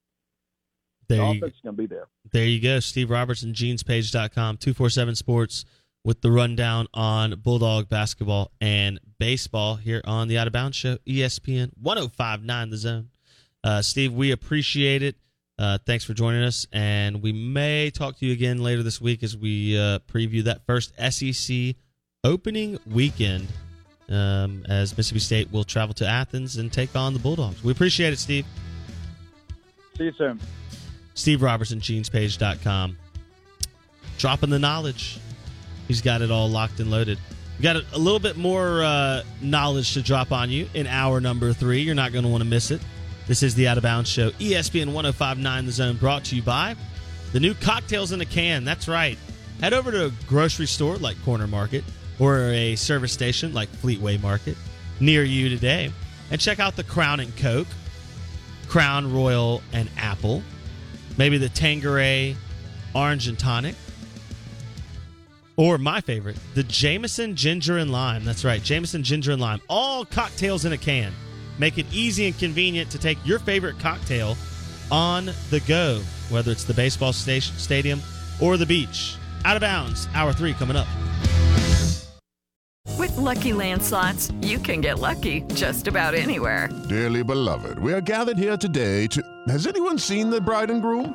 There 1.09 1.19
the 1.19 1.25
offense 1.25 1.55
is 1.55 1.61
going 1.63 1.77
to 1.77 1.83
be 1.83 1.87
there. 1.87 2.09
There 2.33 2.45
you 2.45 2.61
go. 2.61 2.81
Steve 2.81 3.11
Robertson, 3.11 3.53
genespage.com, 3.53 4.57
247 4.57 5.15
Sports 5.15 5.65
with 6.07 6.21
the 6.21 6.31
rundown 6.31 6.87
on 6.95 7.35
Bulldog 7.41 7.89
basketball 7.89 8.53
and 8.61 9.01
baseball 9.19 9.75
here 9.75 10.01
on 10.05 10.29
the 10.29 10.39
Out 10.39 10.47
of 10.47 10.53
Bounds 10.53 10.77
Show, 10.77 10.99
ESPN 10.99 11.73
1059 11.83 12.71
The 12.71 12.77
Zone. 12.77 13.09
Uh, 13.65 13.83
Steve, 13.83 14.13
we 14.13 14.31
appreciate 14.31 15.03
it. 15.03 15.17
Uh, 15.59 15.79
thanks 15.85 16.05
for 16.05 16.15
joining 16.15 16.45
us, 16.45 16.65
and 16.73 17.23
we 17.23 17.33
may 17.33 17.91
talk 17.91 18.17
to 18.19 18.27
you 18.27 18.33
again 18.33 18.63
later 18.63 18.85
this 18.85 19.01
week 19.01 19.25
as 19.25 19.37
we 19.37 19.77
uh, 19.77 19.99
preview 20.07 20.45
that 20.45 20.65
first 20.65 20.93
SEC 21.11 21.75
opening 22.23 22.79
weekend. 22.87 23.49
Um, 24.09 24.65
as 24.69 24.97
Mississippi 24.97 25.19
State 25.19 25.51
will 25.51 25.65
travel 25.65 25.93
to 25.95 26.07
Athens 26.07 26.59
and 26.59 26.73
take 26.73 26.95
on 26.95 27.15
the 27.15 27.19
Bulldogs. 27.19 27.65
We 27.65 27.73
appreciate 27.73 28.13
it, 28.13 28.21
Steve. 28.21 28.47
See 29.99 30.05
you 30.05 30.13
soon. 30.17 30.39
Steve 31.15 31.43
Robertson, 31.43 31.81
genespage.com. 31.81 32.97
Dropping 34.19 34.51
the 34.51 34.61
knowledge. 34.61 35.19
He's 35.89 36.03
got 36.03 36.23
it 36.23 36.31
all 36.31 36.49
locked 36.49 36.81
and 36.81 36.91
loaded. 36.91 37.19
We 37.59 37.63
got 37.63 37.77
a, 37.77 37.99
little 37.99 38.19
bit 38.19 38.37
more 38.37 38.83
uh, 38.83 39.23
knowledge 39.41 39.95
to 39.95 40.03
drop 40.03 40.31
on 40.33 40.51
you 40.51 40.69
in 40.75 40.87
hour 40.87 41.21
number 41.21 41.53
three. 41.53 41.81
You're 41.81 41.95
not 41.95 42.13
going 42.13 42.25
to 42.25 42.31
want 42.31 42.43
to 42.43 42.49
miss 42.49 42.71
it. 42.71 42.83
This 43.27 43.43
is 43.43 43.55
the 43.55 43.67
Out 43.69 43.77
of 43.77 43.83
Bounds 43.83 44.11
Show, 44.11 44.31
ESPN 44.33 44.93
1059 44.93 45.67
The 45.67 45.73
Zone, 45.73 45.97
brought 45.97 46.25
to 46.27 46.37
you 46.37 46.43
by 46.43 46.77
the 47.33 47.41
new 47.41 47.55
cocktails 47.55 48.13
in 48.13 48.21
a 48.21 48.25
can. 48.25 48.65
That's 48.65 48.89
right. 48.89 49.19
Head 49.61 49.73
over 49.73 49.91
to 49.91 50.07
a 50.07 50.11
grocery 50.27 50.67
store 50.67 50.97
like 50.97 51.21
Corner 51.25 51.47
Market 51.47 51.83
or 52.19 52.51
a 52.51 52.77
service 52.77 53.13
station 53.13 53.53
like 53.53 53.69
Fleetway 53.71 54.21
Market 54.21 54.57
near 55.01 55.25
you 55.25 55.49
today 55.49 55.93
and 56.31 56.41
check 56.41 56.61
out 56.61 56.77
the 56.77 56.85
Crown 56.85 57.21
and 57.21 57.35
Coke, 57.37 57.67
Crown 58.69 59.13
Royal 59.13 59.63
and 59.73 59.89
Apple, 59.97 60.43
maybe 61.17 61.39
the 61.39 61.49
Tanqueray 61.49 62.37
Orange 62.95 63.29
and 63.29 63.39
Tonic, 63.39 63.75
or 65.57 65.79
my 65.79 66.01
favorite, 66.01 66.37
the 66.55 66.63
Jameson 66.63 67.35
Ginger 67.35 67.79
and 67.79 67.91
Lime. 67.91 68.25
That's 68.25 68.45
right, 68.45 68.63
Jameson 68.63 69.03
Ginger 69.03 69.33
and 69.33 69.41
Lime. 69.41 69.61
All 69.69 70.05
cocktails 70.05 70.65
in 70.65 70.73
a 70.73 70.79
can. 70.79 71.13
Make 71.59 71.79
it 71.79 71.87
easy 71.93 72.27
and 72.27 72.39
convenient 72.39 72.91
to 72.91 72.99
take 72.99 73.19
your 73.25 73.39
favorite 73.39 73.79
cocktail 73.79 74.37
on 74.91 75.27
the 75.51 75.61
go, 75.67 76.01
whether 76.31 76.53
it's 76.53 76.65
the 76.65 76.75
baseball 76.75 77.13
station, 77.13 77.57
stadium 77.57 78.01
or 78.41 78.57
the 78.57 78.67
beach. 78.67 79.17
Out 79.45 79.57
of 79.57 79.61
bounds, 79.61 80.09
hour 80.15 80.33
three 80.33 80.55
coming 80.55 80.77
up. 80.77 80.89
With 82.99 83.17
lucky 83.17 83.53
landslots, 83.53 84.33
you 84.45 84.59
can 84.59 84.81
get 84.81 84.99
lucky 84.99 85.43
just 85.55 85.87
about 85.87 86.15
anywhere. 86.15 86.69
Dearly 86.89 87.23
beloved, 87.23 87.79
we 87.79 87.93
are 87.93 88.01
gathered 88.01 88.39
here 88.39 88.57
today 88.57 89.07
to. 89.09 89.23
Has 89.49 89.67
anyone 89.67 89.99
seen 89.99 90.31
the 90.31 90.41
bride 90.41 90.71
and 90.71 90.81
groom? 90.81 91.15